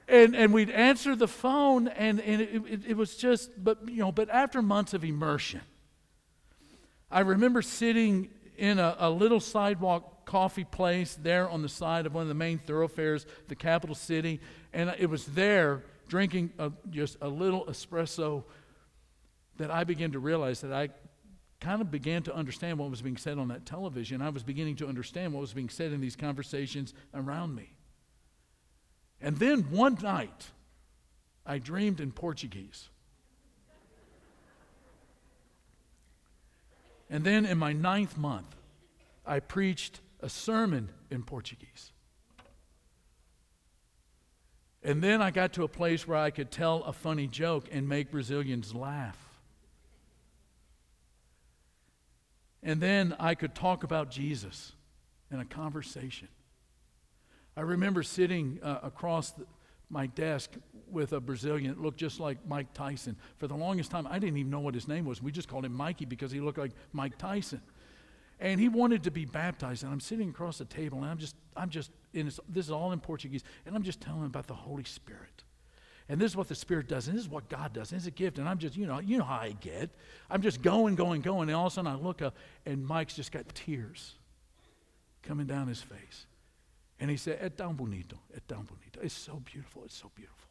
And, 0.08 0.36
and 0.36 0.54
we'd 0.54 0.70
answer 0.70 1.16
the 1.16 1.28
phone, 1.28 1.88
and, 1.88 2.20
and 2.20 2.42
it, 2.42 2.64
it, 2.68 2.82
it 2.90 2.98
was 2.98 3.16
just, 3.16 3.52
but, 3.64 3.88
you 3.88 4.00
know, 4.00 4.12
but 4.12 4.30
after 4.30 4.62
months 4.62 4.94
of 4.94 5.06
immersion, 5.06 5.62
I 7.10 7.22
remember 7.22 7.62
sitting 7.62 8.30
in 8.62 8.78
a, 8.78 8.96
a 9.00 9.10
little 9.10 9.40
sidewalk 9.40 10.24
coffee 10.24 10.64
place 10.64 11.18
there 11.20 11.50
on 11.50 11.64
the 11.64 11.68
side 11.68 12.06
of 12.06 12.14
one 12.14 12.22
of 12.22 12.28
the 12.28 12.36
main 12.36 12.60
thoroughfares, 12.60 13.26
the 13.48 13.56
capital 13.56 13.96
city, 13.96 14.40
and 14.72 14.94
it 15.00 15.10
was 15.10 15.26
there 15.26 15.82
drinking 16.08 16.54
a, 16.60 16.72
just 16.92 17.18
a 17.22 17.28
little 17.28 17.66
espresso 17.66 18.44
that 19.58 19.72
I 19.72 19.84
began 19.84 20.12
to 20.12 20.20
realize 20.20 20.62
that 20.62 20.72
I 20.72 20.90
kind 21.60 21.82
of 21.82 21.90
began 21.90 22.22
to 22.24 22.36
understand 22.36 22.78
what 22.78 22.92
was 22.92 23.02
being 23.02 23.18
said 23.18 23.40
on 23.40 23.48
that 23.48 23.66
television. 23.66 24.22
I 24.22 24.30
was 24.30 24.44
beginning 24.44 24.76
to 24.76 24.88
understand 24.88 25.34
what 25.34 25.42
was 25.42 25.54
being 25.54 25.70
said 25.70 25.92
in 25.92 26.00
these 26.00 26.16
conversations 26.16 26.94
around 27.16 27.56
me. 27.56 27.74
And 29.20 29.38
then 29.38 29.72
one 29.72 29.98
night, 30.04 30.52
I 31.48 31.58
dreamed 31.58 32.00
in 32.00 32.12
Portuguese. 32.12 32.90
And 37.12 37.26
then 37.26 37.46
in 37.46 37.58
my 37.58 37.74
ninth 37.74 38.18
month, 38.18 38.56
I 39.26 39.42
preached 39.42 40.00
a 40.22 40.30
sermon 40.30 40.90
in 41.12 41.24
Portuguese. 41.24 41.92
And 44.82 45.04
then 45.04 45.22
I 45.22 45.30
got 45.30 45.54
to 45.54 45.64
a 45.64 45.68
place 45.68 46.08
where 46.08 46.18
I 46.18 46.32
could 46.32 46.50
tell 46.50 46.84
a 46.84 46.94
funny 46.94 47.28
joke 47.28 47.68
and 47.70 47.88
make 47.88 48.12
Brazilians 48.12 48.74
laugh. 48.74 49.18
And 52.64 52.80
then 52.80 53.14
I 53.20 53.36
could 53.36 53.54
talk 53.54 53.84
about 53.84 54.10
Jesus 54.10 54.72
in 55.30 55.40
a 55.40 55.46
conversation. 55.46 56.30
I 57.58 57.62
remember 57.62 58.04
sitting 58.04 58.60
uh, 58.64 58.80
across 58.84 59.32
the, 59.32 59.46
my 59.92 60.08
desk 60.08 60.52
with 60.90 61.14
a 61.14 61.20
Brazilian 61.20 61.72
that 61.72 61.82
looked 61.82 61.98
just 61.98 62.20
like 62.20 62.38
Mike 62.48 62.74
Tyson. 62.74 63.16
For 63.38 63.48
the 63.48 63.56
longest 63.56 63.92
time, 63.92 64.08
I 64.08 64.20
didn't 64.20 64.38
even 64.38 64.52
know 64.52 64.60
what 64.60 64.74
his 64.74 64.88
name 64.88 65.06
was. 65.06 65.22
We 65.22 65.32
just 65.32 65.48
called 65.48 65.66
him 65.66 65.74
Mikey 65.74 66.06
because 66.06 66.32
he 66.32 66.40
looked 66.40 66.58
like 66.58 66.72
Mike 66.94 67.18
Tyson. 67.18 67.62
And 68.40 68.60
he 68.60 68.70
wanted 68.70 69.04
to 69.04 69.12
be 69.12 69.26
baptized. 69.26 69.84
And 69.84 69.92
I'm 69.92 70.00
sitting 70.00 70.30
across 70.30 70.58
the 70.58 70.66
table, 70.66 71.00
and 71.00 71.08
I'm 71.08 71.18
just, 71.18 71.36
I'm 71.56 71.70
just, 71.70 71.92
in 72.14 72.26
this 72.26 72.66
is 72.66 72.72
all 72.72 72.92
in 72.92 73.00
Portuguese, 73.00 73.44
and 73.66 73.76
I'm 73.76 73.84
just 73.84 74.02
telling 74.02 74.22
him 74.22 74.26
about 74.26 74.48
the 74.48 74.56
Holy 74.56 74.84
Spirit. 74.84 75.44
And 76.10 76.20
this 76.20 76.32
is 76.32 76.36
what 76.36 76.48
the 76.50 76.56
Spirit 76.56 76.88
does, 76.88 77.08
and 77.08 77.16
this 77.16 77.24
is 77.24 77.30
what 77.30 77.48
God 77.48 77.72
does. 77.72 77.92
And 77.92 78.00
it's 78.00 78.08
a 78.08 78.12
gift. 78.12 78.40
And 78.40 78.50
I'm 78.50 78.58
just, 78.58 78.76
you 78.76 78.86
know, 78.86 79.00
you 79.00 79.18
know 79.18 79.24
how 79.24 79.38
I 79.38 79.56
get. 79.62 79.92
I'm 80.30 80.42
just 80.42 80.62
going, 80.62 80.96
going, 80.96 81.22
going. 81.22 81.50
And 81.50 81.56
all 81.56 81.68
of 81.68 81.74
a 81.74 81.76
sudden 81.76 81.92
I 81.92 81.96
look 81.96 82.22
up, 82.22 82.36
and 82.66 82.86
Mike's 82.86 83.16
just 83.16 83.32
got 83.32 83.48
tears 83.54 84.16
coming 85.24 85.46
down 85.46 85.68
his 85.68 85.82
face. 85.82 86.26
And 87.02 87.10
he 87.10 87.18
said, 87.18 87.40
É 87.42 87.50
tão 87.50 87.76
bonito, 87.76 88.18
é 88.32 88.40
tão 88.48 88.64
bonito. 88.64 89.00
It's 89.02 89.14
so 89.14 89.40
beautiful, 89.40 89.84
it's 89.86 89.98
so 89.98 90.12
beautiful. 90.16 90.48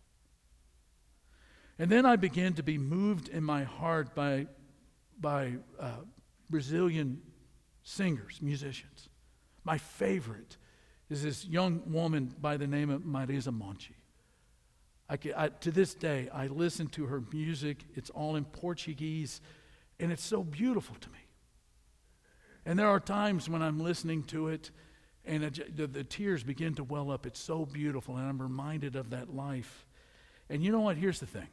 And 1.78 1.88
then 1.88 2.04
I 2.04 2.16
began 2.16 2.52
to 2.54 2.62
be 2.62 2.76
moved 2.76 3.28
in 3.28 3.44
my 3.44 3.62
heart 3.62 4.14
by, 4.16 4.48
by 5.18 5.54
uh, 5.78 6.02
Brazilian 6.50 7.22
singers, 7.84 8.40
musicians. 8.42 9.08
My 9.64 9.78
favorite 9.78 10.56
is 11.08 11.22
this 11.22 11.46
young 11.46 11.82
woman 11.86 12.34
by 12.40 12.56
the 12.56 12.66
name 12.66 12.90
of 12.90 13.02
Marisa 13.02 13.52
Monte. 13.52 13.96
I, 15.08 15.18
I, 15.36 15.48
to 15.48 15.70
this 15.70 15.94
day, 15.94 16.28
I 16.34 16.48
listen 16.48 16.88
to 16.88 17.06
her 17.06 17.22
music. 17.32 17.84
It's 17.94 18.10
all 18.10 18.34
in 18.34 18.44
Portuguese, 18.44 19.40
and 20.00 20.10
it's 20.10 20.24
so 20.24 20.42
beautiful 20.42 20.96
to 20.96 21.08
me. 21.10 21.18
And 22.66 22.76
there 22.76 22.88
are 22.88 23.00
times 23.00 23.48
when 23.48 23.62
I'm 23.62 23.80
listening 23.80 24.24
to 24.24 24.48
it, 24.48 24.72
And 25.24 25.44
the, 25.44 25.86
the 25.86 26.04
tears 26.04 26.42
begin 26.42 26.74
to 26.74 26.84
well 26.84 27.10
up. 27.10 27.26
It's 27.26 27.40
so 27.40 27.66
beautiful, 27.66 28.16
and 28.16 28.26
I'm 28.26 28.40
reminded 28.40 28.96
of 28.96 29.10
that 29.10 29.34
life. 29.34 29.84
And 30.48 30.62
you 30.62 30.72
know 30.72 30.80
what? 30.80 30.96
Here's 30.96 31.20
the 31.20 31.26
thing. 31.26 31.48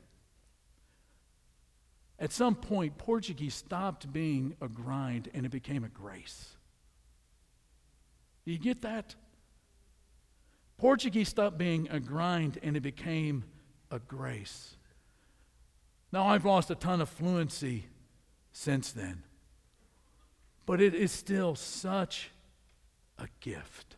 At 2.19 2.31
some 2.31 2.55
point, 2.55 2.97
Portuguese 2.97 3.53
stopped 3.53 4.11
being 4.11 4.55
a 4.59 4.67
grind 4.67 5.29
and 5.33 5.45
it 5.45 5.49
became 5.49 5.83
a 5.83 5.89
grace. 5.89 6.55
Do 8.45 8.51
you 8.51 8.57
get 8.57 8.81
that? 8.81 9.13
Portuguese 10.77 11.29
stopped 11.29 11.57
being 11.57 11.87
a 11.91 11.99
grind 11.99 12.59
and 12.63 12.75
it 12.75 12.81
became 12.81 13.43
a 13.91 13.99
grace. 13.99 14.75
Now, 16.11 16.27
I've 16.27 16.45
lost 16.45 16.71
a 16.71 16.75
ton 16.75 17.01
of 17.01 17.09
fluency 17.09 17.85
since 18.51 18.91
then, 18.91 19.23
but 20.65 20.81
it 20.81 20.95
is 20.95 21.11
still 21.11 21.53
such 21.55 22.31
a 23.19 23.27
gift. 23.39 23.95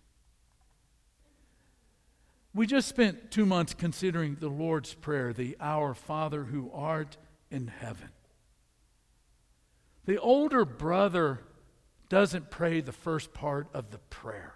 We 2.53 2.65
just 2.65 2.87
spent 2.87 3.31
two 3.31 3.45
months 3.45 3.73
considering 3.73 4.37
the 4.39 4.49
Lord's 4.49 4.93
Prayer, 4.93 5.33
the 5.33 5.55
Our 5.59 5.93
Father 5.93 6.45
who 6.45 6.71
art 6.73 7.17
in 7.51 7.67
heaven. 7.67 8.09
The 10.05 10.17
older 10.17 10.65
brother 10.65 11.41
doesn't 12.09 12.49
pray 12.49 12.81
the 12.81 12.91
first 12.91 13.33
part 13.33 13.67
of 13.73 13.91
the 13.91 13.99
prayer. 13.99 14.55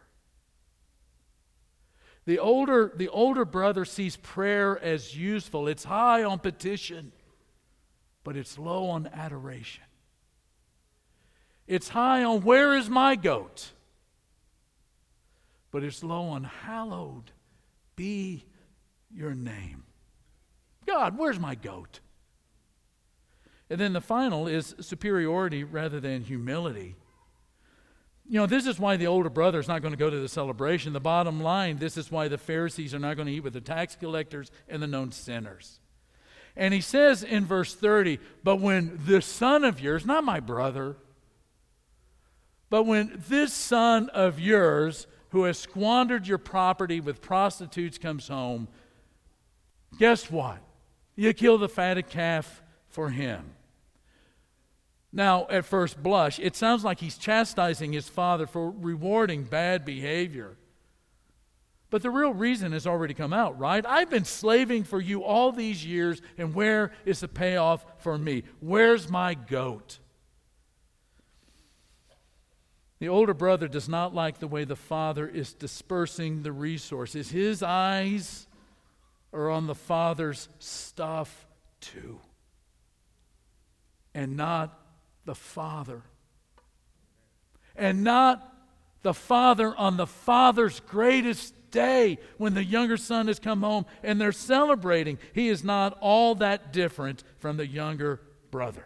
The 2.26 2.40
older, 2.40 2.92
the 2.96 3.10
older 3.10 3.46
brother 3.46 3.86
sees 3.86 4.16
prayer 4.16 4.80
as 4.82 5.16
useful. 5.16 5.68
It's 5.68 5.84
high 5.84 6.24
on 6.24 6.40
petition, 6.40 7.12
but 8.24 8.36
it's 8.36 8.58
low 8.58 8.88
on 8.88 9.08
adoration. 9.08 9.84
It's 11.68 11.90
high 11.90 12.24
on 12.24 12.42
where 12.42 12.76
is 12.76 12.90
my 12.90 13.16
goat, 13.16 13.72
but 15.74 15.84
it's 15.84 16.04
low 16.04 16.22
on 16.30 16.44
hallowed 16.44 17.32
be 17.96 18.46
your 19.14 19.34
name. 19.34 19.84
God, 20.86 21.18
where's 21.18 21.40
my 21.40 21.56
goat? 21.56 22.00
And 23.70 23.80
then 23.80 23.94
the 23.94 24.02
final 24.02 24.48
is 24.48 24.76
superiority 24.80 25.64
rather 25.64 26.00
than 26.00 26.24
humility. 26.24 26.96
You 28.30 28.40
know, 28.40 28.46
this 28.46 28.68
is 28.68 28.80
why 28.80 28.98
the 28.98 29.08
older 29.08 29.30
brother 29.30 29.60
is 29.60 29.68
not 29.68 29.82
going 29.82 29.94
to 29.94 29.98
go 29.98 30.10
to 30.10 30.20
the 30.20 30.30
celebration. 30.30 30.94
The 30.94 31.00
bottom 31.00 31.42
line 31.42 31.78
this 31.78 31.98
is 31.98 32.12
why 32.12 32.28
the 32.28 32.38
Pharisees 32.38 32.94
are 32.94 33.00
not 33.00 33.16
going 33.16 33.28
to 33.28 33.34
eat 33.34 33.44
with 33.44 33.54
the 33.54 33.62
tax 33.62 33.96
collectors 33.96 34.52
and 34.70 34.82
the 34.82 34.88
known 34.88 35.12
sinners. 35.12 35.80
And 36.56 36.74
he 36.74 36.82
says 36.82 37.24
in 37.24 37.46
verse 37.46 37.74
30, 37.74 38.20
But 38.44 38.58
when 38.58 39.00
this 39.06 39.26
son 39.26 39.64
of 39.64 39.80
yours, 39.80 40.06
not 40.06 40.24
my 40.24 40.40
brother, 40.40 40.98
but 42.70 42.84
when 42.84 43.24
this 43.28 43.54
son 43.54 44.10
of 44.10 44.40
yours 44.40 45.08
who 45.34 45.46
has 45.46 45.58
squandered 45.58 46.28
your 46.28 46.38
property 46.38 47.00
with 47.00 47.20
prostitutes 47.20 47.98
comes 47.98 48.28
home, 48.28 48.68
guess 49.98 50.30
what? 50.30 50.60
You 51.16 51.34
kill 51.34 51.58
the 51.58 51.68
fatted 51.68 52.08
calf 52.08 52.62
for 52.88 53.10
him. 53.10 53.56
Now, 55.12 55.48
at 55.50 55.66
first 55.66 56.02
blush, 56.04 56.38
it 56.38 56.56
sounds 56.56 56.84
like 56.84 57.00
he's 57.00 57.18
chastising 57.18 57.94
his 57.94 58.08
father 58.08 58.46
for 58.46 58.70
rewarding 58.70 59.44
bad 59.44 59.84
behavior. 59.86 60.56
But 61.90 62.04
the 62.04 62.12
real 62.12 62.34
reason 62.34 62.72
has 62.72 62.86
already 62.86 63.16
come 63.16 63.34
out, 63.34 63.58
right? 63.58 63.84
I've 63.88 64.12
been 64.12 64.26
slaving 64.26 64.84
for 64.84 65.02
you 65.02 65.24
all 65.24 65.52
these 65.52 65.84
years, 65.84 66.22
and 66.38 66.54
where 66.54 66.92
is 67.06 67.22
the 67.22 67.28
payoff 67.28 67.84
for 67.98 68.20
me? 68.20 68.44
Where's 68.60 69.10
my 69.10 69.34
goat? 69.34 69.98
The 73.04 73.10
older 73.10 73.34
brother 73.34 73.68
does 73.68 73.90
not 73.90 74.16
like 74.16 74.40
the 74.40 74.48
way 74.48 74.64
the 74.64 74.78
father 74.78 75.28
is 75.28 75.52
dispersing 75.52 76.42
the 76.42 76.54
resources. 76.54 77.32
His 77.32 77.62
eyes 77.62 78.48
are 79.34 79.50
on 79.50 79.68
the 79.68 79.76
father's 79.76 80.48
stuff 80.60 81.46
too 81.82 82.22
and 84.16 84.38
not 84.38 84.80
the 85.26 85.36
Father. 85.36 86.02
And 87.76 88.06
not 88.06 88.56
the 89.02 89.14
Father 89.14 89.76
on 89.76 89.98
the 89.98 90.08
Father's 90.08 90.80
greatest 90.80 91.54
day 91.72 92.20
when 92.38 92.54
the 92.54 92.64
younger 92.64 92.96
son 92.96 93.28
has 93.28 93.38
come 93.38 93.64
home 93.64 93.86
and 94.02 94.22
they're 94.22 94.32
celebrating. 94.32 95.20
He 95.34 95.50
is 95.50 95.62
not 95.62 95.98
all 96.00 96.36
that 96.36 96.72
different 96.72 97.22
from 97.40 97.58
the 97.58 97.68
younger 97.68 98.22
brother. 98.50 98.86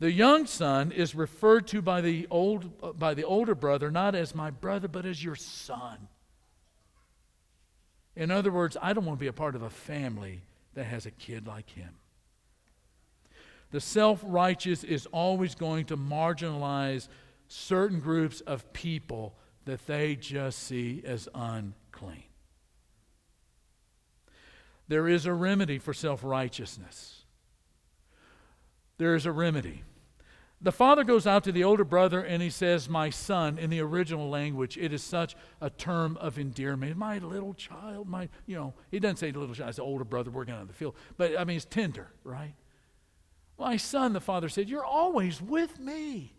The 0.00 0.12
young 0.12 0.46
son 0.46 0.92
is 0.92 1.14
referred 1.14 1.66
to 1.68 1.82
by 1.82 2.00
the, 2.00 2.26
old, 2.30 2.98
by 2.98 3.14
the 3.14 3.24
older 3.24 3.54
brother 3.54 3.90
not 3.90 4.14
as 4.14 4.34
my 4.34 4.50
brother, 4.50 4.86
but 4.86 5.04
as 5.04 5.22
your 5.22 5.34
son. 5.34 6.08
In 8.14 8.30
other 8.30 8.52
words, 8.52 8.76
I 8.80 8.92
don't 8.92 9.04
want 9.04 9.18
to 9.18 9.22
be 9.22 9.28
a 9.28 9.32
part 9.32 9.56
of 9.56 9.62
a 9.62 9.70
family 9.70 10.42
that 10.74 10.84
has 10.84 11.06
a 11.06 11.10
kid 11.10 11.46
like 11.46 11.70
him. 11.70 11.94
The 13.70 13.80
self 13.80 14.20
righteous 14.24 14.82
is 14.84 15.06
always 15.06 15.54
going 15.54 15.86
to 15.86 15.96
marginalize 15.96 17.08
certain 17.48 18.00
groups 18.00 18.40
of 18.40 18.72
people 18.72 19.34
that 19.66 19.86
they 19.86 20.16
just 20.16 20.60
see 20.60 21.02
as 21.04 21.28
unclean. 21.34 22.24
There 24.88 25.06
is 25.06 25.26
a 25.26 25.34
remedy 25.34 25.78
for 25.78 25.92
self 25.92 26.24
righteousness. 26.24 27.17
There 28.98 29.14
is 29.14 29.26
a 29.26 29.32
remedy. 29.32 29.82
The 30.60 30.72
father 30.72 31.04
goes 31.04 31.24
out 31.24 31.44
to 31.44 31.52
the 31.52 31.62
older 31.62 31.84
brother 31.84 32.20
and 32.20 32.42
he 32.42 32.50
says, 32.50 32.88
My 32.88 33.10
son, 33.10 33.58
in 33.58 33.70
the 33.70 33.80
original 33.80 34.28
language, 34.28 34.76
it 34.76 34.92
is 34.92 35.02
such 35.02 35.36
a 35.60 35.70
term 35.70 36.16
of 36.16 36.36
endearment. 36.36 36.96
My 36.96 37.18
little 37.18 37.54
child, 37.54 38.08
my, 38.08 38.28
you 38.46 38.56
know, 38.56 38.74
he 38.90 38.98
doesn't 38.98 39.18
say 39.18 39.30
little 39.30 39.54
child, 39.54 39.68
it's 39.68 39.76
the 39.76 39.84
older 39.84 40.04
brother 40.04 40.32
working 40.32 40.54
on 40.54 40.66
the 40.66 40.72
field. 40.72 40.96
But 41.16 41.38
I 41.38 41.44
mean, 41.44 41.56
it's 41.56 41.64
tender, 41.64 42.08
right? 42.24 42.54
My 43.56 43.76
son, 43.76 44.12
the 44.12 44.20
father 44.20 44.48
said, 44.48 44.68
You're 44.68 44.84
always 44.84 45.40
with 45.40 45.78
me. 45.78 46.34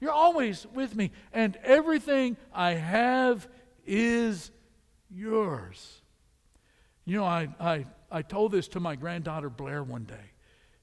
You're 0.00 0.12
always 0.12 0.66
with 0.74 0.94
me. 0.94 1.10
And 1.32 1.56
everything 1.62 2.36
I 2.52 2.72
have 2.72 3.48
is 3.86 4.50
yours. 5.10 6.00
You 7.04 7.18
know, 7.18 7.24
I, 7.24 7.48
I, 7.58 7.86
I 8.10 8.22
told 8.22 8.52
this 8.52 8.68
to 8.68 8.80
my 8.80 8.96
granddaughter 8.96 9.50
Blair 9.50 9.82
one 9.82 10.04
day. 10.04 10.29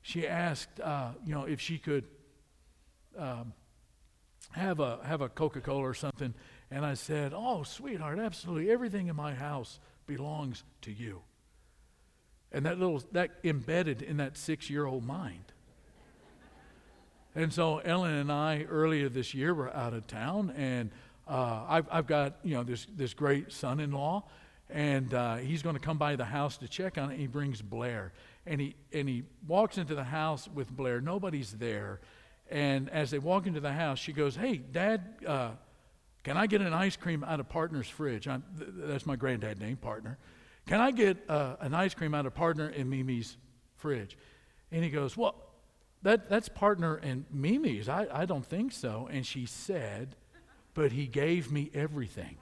She 0.07 0.25
asked, 0.25 0.79
uh, 0.79 1.09
you 1.25 1.35
know, 1.35 1.43
if 1.43 1.59
she 1.59 1.77
could 1.77 2.05
um, 3.17 3.51
have 4.51 4.79
a, 4.79 4.99
have 5.03 5.19
a 5.19 5.27
Coca 5.27 5.59
Cola 5.59 5.81
or 5.81 5.93
something. 5.93 6.33
And 6.71 6.85
I 6.85 6.93
said, 6.93 7.33
Oh, 7.35 7.63
sweetheart, 7.63 8.17
absolutely. 8.17 8.71
Everything 8.71 9.07
in 9.07 9.17
my 9.17 9.33
house 9.33 9.81
belongs 10.05 10.63
to 10.83 10.93
you. 10.93 11.23
And 12.53 12.65
that 12.65 12.79
little, 12.79 13.03
that 13.11 13.31
embedded 13.43 14.01
in 14.01 14.15
that 14.15 14.37
six 14.37 14.69
year 14.69 14.85
old 14.85 15.03
mind. 15.03 15.51
And 17.35 17.51
so 17.51 17.79
Ellen 17.79 18.13
and 18.13 18.31
I, 18.31 18.63
earlier 18.69 19.09
this 19.09 19.33
year, 19.33 19.53
were 19.53 19.75
out 19.75 19.93
of 19.93 20.07
town, 20.07 20.53
and 20.55 20.89
uh, 21.27 21.65
I've, 21.67 21.87
I've 21.91 22.07
got, 22.07 22.37
you 22.43 22.55
know, 22.55 22.63
this, 22.63 22.87
this 22.95 23.13
great 23.13 23.51
son 23.51 23.81
in 23.81 23.91
law, 23.91 24.23
and 24.69 25.13
uh, 25.13 25.35
he's 25.35 25.61
going 25.63 25.75
to 25.75 25.81
come 25.81 25.97
by 25.97 26.15
the 26.15 26.23
house 26.23 26.55
to 26.59 26.69
check 26.69 26.97
on 26.97 27.11
it. 27.11 27.19
He 27.19 27.27
brings 27.27 27.61
Blair. 27.61 28.13
And 28.47 28.61
he, 28.61 28.75
and 28.93 29.07
he 29.07 29.23
walks 29.45 29.77
into 29.77 29.93
the 29.93 30.03
house 30.03 30.47
with 30.47 30.71
Blair. 30.71 31.01
Nobody's 31.01 31.51
there. 31.51 31.99
And 32.49 32.89
as 32.89 33.11
they 33.11 33.19
walk 33.19 33.45
into 33.45 33.59
the 33.59 33.73
house, 33.73 33.99
she 33.99 34.13
goes, 34.13 34.35
Hey, 34.35 34.57
Dad, 34.57 35.03
uh, 35.27 35.51
can 36.23 36.37
I 36.37 36.47
get 36.47 36.61
an 36.61 36.73
ice 36.73 36.95
cream 36.95 37.23
out 37.23 37.39
of 37.39 37.49
Partner's 37.49 37.89
fridge? 37.89 38.23
Th- 38.23 38.41
that's 38.57 39.05
my 39.05 39.15
granddad 39.15 39.59
name, 39.59 39.77
Partner. 39.77 40.17
Can 40.65 40.81
I 40.81 40.91
get 40.91 41.17
uh, 41.29 41.55
an 41.59 41.73
ice 41.73 41.93
cream 41.93 42.13
out 42.13 42.25
of 42.25 42.33
Partner 42.33 42.67
and 42.67 42.89
Mimi's 42.89 43.37
fridge? 43.75 44.17
And 44.71 44.83
he 44.83 44.89
goes, 44.89 45.15
Well, 45.15 45.35
that, 46.03 46.29
that's 46.29 46.49
Partner 46.49 46.95
and 46.95 47.25
Mimi's. 47.31 47.89
I, 47.89 48.07
I 48.11 48.25
don't 48.25 48.45
think 48.45 48.71
so. 48.71 49.07
And 49.11 49.25
she 49.25 49.45
said, 49.45 50.15
But 50.73 50.91
he 50.91 51.07
gave 51.07 51.51
me 51.51 51.69
everything. 51.73 52.37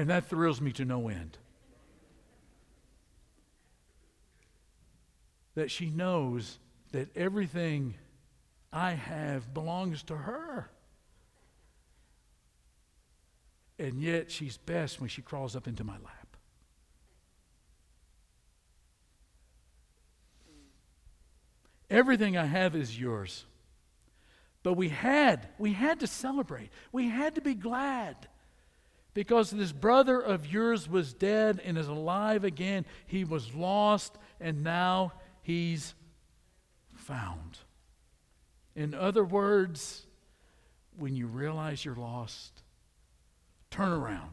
And 0.00 0.08
that 0.08 0.24
thrills 0.24 0.62
me 0.62 0.72
to 0.72 0.86
no 0.86 1.08
end. 1.08 1.36
That 5.56 5.70
she 5.70 5.90
knows 5.90 6.58
that 6.92 7.14
everything 7.14 7.96
I 8.72 8.92
have 8.92 9.52
belongs 9.52 10.02
to 10.04 10.16
her. 10.16 10.70
And 13.78 14.00
yet 14.00 14.30
she's 14.30 14.56
best 14.56 15.00
when 15.00 15.10
she 15.10 15.20
crawls 15.20 15.54
up 15.54 15.68
into 15.68 15.84
my 15.84 15.98
lap. 15.98 16.36
Everything 21.90 22.38
I 22.38 22.46
have 22.46 22.74
is 22.74 22.98
yours. 22.98 23.44
But 24.62 24.78
we 24.78 24.88
had, 24.88 25.50
we 25.58 25.74
had 25.74 26.00
to 26.00 26.06
celebrate. 26.06 26.70
We 26.90 27.10
had 27.10 27.34
to 27.34 27.42
be 27.42 27.52
glad 27.52 28.16
because 29.14 29.50
this 29.50 29.72
brother 29.72 30.20
of 30.20 30.46
yours 30.46 30.88
was 30.88 31.12
dead 31.12 31.60
and 31.64 31.76
is 31.76 31.88
alive 31.88 32.44
again. 32.44 32.84
He 33.06 33.24
was 33.24 33.54
lost 33.54 34.16
and 34.40 34.62
now 34.62 35.12
he's 35.42 35.94
found. 36.94 37.58
In 38.76 38.94
other 38.94 39.24
words, 39.24 40.06
when 40.96 41.16
you 41.16 41.26
realize 41.26 41.84
you're 41.84 41.94
lost, 41.94 42.62
turn 43.70 43.92
around. 43.92 44.30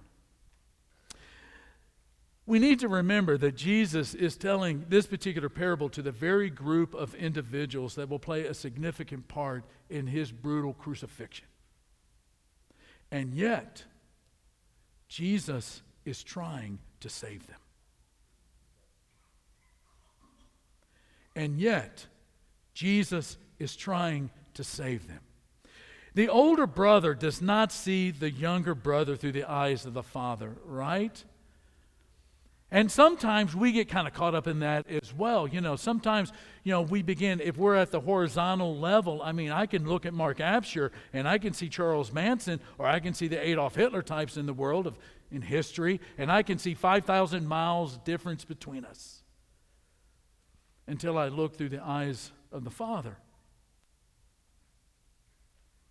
We 2.46 2.60
need 2.60 2.80
to 2.80 2.88
remember 2.88 3.38
that 3.40 3.58
Jesus 3.58 4.14
is 4.14 4.38
telling 4.38 4.86
this 4.88 5.06
particular 5.06 5.50
parable 5.50 5.90
to 5.90 6.02
the 6.02 6.14
very 6.14 6.50
group 6.50 6.94
of 6.94 7.14
individuals 7.16 7.96
that 7.96 8.08
will 8.08 8.20
play 8.20 8.46
a 8.46 8.54
significant 8.54 9.28
part 9.28 9.66
in 9.90 10.08
his 10.08 10.32
brutal 10.32 10.74
crucifixion. 10.74 11.48
And 13.12 13.34
yet, 13.34 13.84
Jesus 15.08 15.82
is 16.06 16.24
trying 16.24 16.80
to 17.00 17.10
save 17.10 17.46
them. 17.48 17.60
And 21.36 21.60
yet, 21.60 22.08
Jesus 22.74 23.38
is 23.60 23.76
trying 23.76 24.32
to 24.56 24.64
save 24.64 25.08
them. 25.08 25.20
The 26.16 26.30
older 26.30 26.66
brother 26.66 27.14
does 27.14 27.44
not 27.44 27.72
see 27.72 28.10
the 28.10 28.32
younger 28.32 28.74
brother 28.74 29.16
through 29.16 29.34
the 29.34 29.44
eyes 29.44 29.86
of 29.86 29.94
the 29.94 30.02
father, 30.02 30.56
right? 30.66 31.24
And 32.70 32.92
sometimes 32.92 33.56
we 33.56 33.72
get 33.72 33.88
kind 33.88 34.08
of 34.08 34.14
caught 34.14 34.36
up 34.36 34.46
in 34.46 34.60
that 34.60 34.90
as 34.90 35.14
well. 35.14 35.48
You 35.48 35.62
know, 35.62 35.78
sometimes, 35.78 36.34
you 36.64 36.72
know, 36.74 36.82
we 36.82 37.02
begin, 37.02 37.40
if 37.40 37.58
we're 37.58 37.76
at 37.76 37.92
the 37.92 38.02
horizontal 38.02 38.78
level, 38.78 39.22
I 39.22 39.32
mean, 39.32 39.52
I 39.52 39.68
can 39.68 39.88
look 39.88 40.06
at 40.06 40.14
Mark 40.14 40.40
Absher 40.40 40.92
and 41.14 41.30
I 41.30 41.38
can 41.38 41.54
see 41.54 41.70
Charles 41.70 42.12
Manson 42.12 42.60
or 42.78 42.86
I 42.86 43.00
can 43.00 43.14
see 43.14 43.30
the 43.30 43.40
Adolf 43.40 43.76
Hitler 43.76 44.02
types 44.02 44.36
in 44.36 44.46
the 44.48 44.54
world 44.54 44.86
of 44.86 44.98
in 45.32 45.42
history, 45.42 46.00
and 46.18 46.32
I 46.32 46.44
can 46.44 46.58
see 46.58 46.74
5,000 46.74 47.48
miles 47.48 47.98
difference 48.00 48.46
between 48.46 48.86
us 48.86 49.24
until 50.88 51.18
I 51.18 51.28
look 51.28 51.58
through 51.58 51.70
the 51.70 51.84
eyes 51.84 52.32
of 52.52 52.64
the 52.64 52.70
Father. 52.70 53.18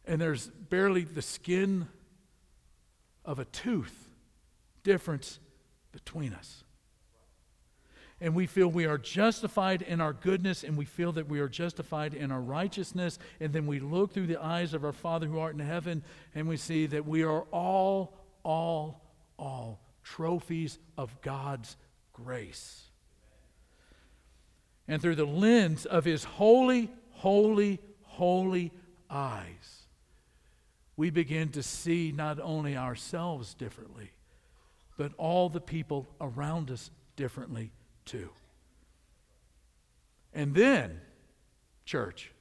And 0.07 0.21
there's 0.21 0.47
barely 0.47 1.05
the 1.05 1.23
skin 1.23 1.89
of 3.25 3.39
a 3.39 3.45
tooth 3.45 4.09
difference 4.83 5.39
between 5.93 6.33
us. 6.33 6.65
And 8.21 8.35
we 8.35 8.47
feel 8.47 8.69
we 8.69 8.87
are 8.87 8.99
justified 8.99 9.83
in 9.83 10.01
our 10.01 10.15
goodness, 10.15 10.65
and 10.65 10.77
we 10.77 10.87
feel 10.87 11.13
that 11.13 11.29
we 11.29 11.41
are 11.41 11.49
justified 11.49 12.15
in 12.15 12.33
our 12.33 12.41
righteousness. 12.41 13.19
And 13.41 13.53
then 13.53 13.67
we 13.67 13.79
look 13.79 14.13
through 14.13 14.27
the 14.27 14.43
eyes 14.43 14.73
of 14.73 14.85
our 14.85 14.93
Father 14.93 15.27
who 15.27 15.39
art 15.39 15.55
in 15.55 15.61
heaven, 15.61 16.03
and 16.35 16.49
we 16.49 16.57
see 16.57 16.87
that 16.87 17.07
we 17.07 17.23
are 17.25 17.43
all, 17.53 18.17
all, 18.43 19.03
all 19.39 19.81
trophies 20.03 20.79
of 20.97 21.21
God's 21.21 21.77
grace 22.13 22.87
and 24.89 25.03
through 25.03 25.17
the 25.17 25.27
lens 25.27 25.85
of 25.85 26.05
his 26.05 26.25
holy, 26.25 26.91
holy, 27.11 27.81
holy 28.03 28.73
eyes, 29.11 29.87
we 30.97 31.11
begin 31.11 31.51
to 31.51 31.63
see 31.63 32.13
not 32.15 32.41
only 32.41 32.77
ourselves 32.77 33.55
differently, 33.55 34.13
but 34.97 35.13
all 35.19 35.49
the 35.49 35.61
people 35.61 36.07
around 36.21 36.71
us 36.71 36.91
differently 37.17 37.73
And 40.33 40.55
then, 40.55 41.01
church, 41.85 42.33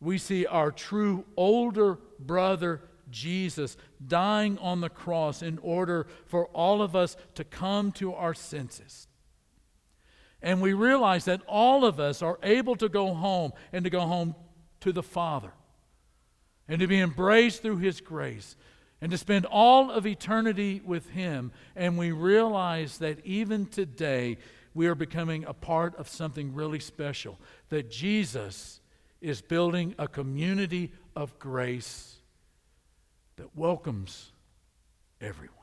we 0.00 0.18
see 0.18 0.46
our 0.46 0.70
true 0.70 1.24
older 1.36 1.98
brother 2.18 2.82
Jesus 3.10 3.76
dying 4.06 4.58
on 4.58 4.80
the 4.80 4.90
cross 4.90 5.42
in 5.42 5.58
order 5.58 6.06
for 6.26 6.46
all 6.48 6.82
of 6.82 6.94
us 6.94 7.16
to 7.34 7.44
come 7.44 7.92
to 7.92 8.14
our 8.14 8.34
senses. 8.34 9.08
And 10.42 10.60
we 10.60 10.72
realize 10.72 11.24
that 11.24 11.42
all 11.48 11.84
of 11.84 11.98
us 11.98 12.22
are 12.22 12.38
able 12.42 12.76
to 12.76 12.88
go 12.88 13.14
home 13.14 13.52
and 13.72 13.84
to 13.84 13.90
go 13.90 14.00
home 14.00 14.34
to 14.80 14.92
the 14.92 15.02
Father 15.02 15.52
and 16.68 16.80
to 16.80 16.86
be 16.86 17.00
embraced 17.00 17.62
through 17.62 17.78
His 17.78 18.00
grace 18.00 18.56
and 19.00 19.10
to 19.10 19.18
spend 19.18 19.46
all 19.46 19.90
of 19.90 20.06
eternity 20.06 20.80
with 20.84 21.10
Him. 21.10 21.52
And 21.76 21.96
we 21.96 22.10
realize 22.10 22.98
that 22.98 23.24
even 23.24 23.66
today, 23.66 24.38
we 24.74 24.86
are 24.86 24.94
becoming 24.94 25.44
a 25.44 25.52
part 25.52 25.96
of 25.96 26.08
something 26.08 26.54
really 26.54 26.80
special. 26.80 27.38
That 27.68 27.90
Jesus 27.90 28.80
is 29.20 29.40
building 29.40 29.94
a 29.98 30.08
community 30.08 30.92
of 31.16 31.38
grace 31.38 32.16
that 33.36 33.56
welcomes 33.56 34.32
everyone. 35.20 35.54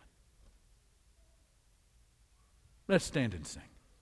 Let's 2.87 3.05
stand 3.05 3.33
and 3.33 3.45
sing. 3.45 3.63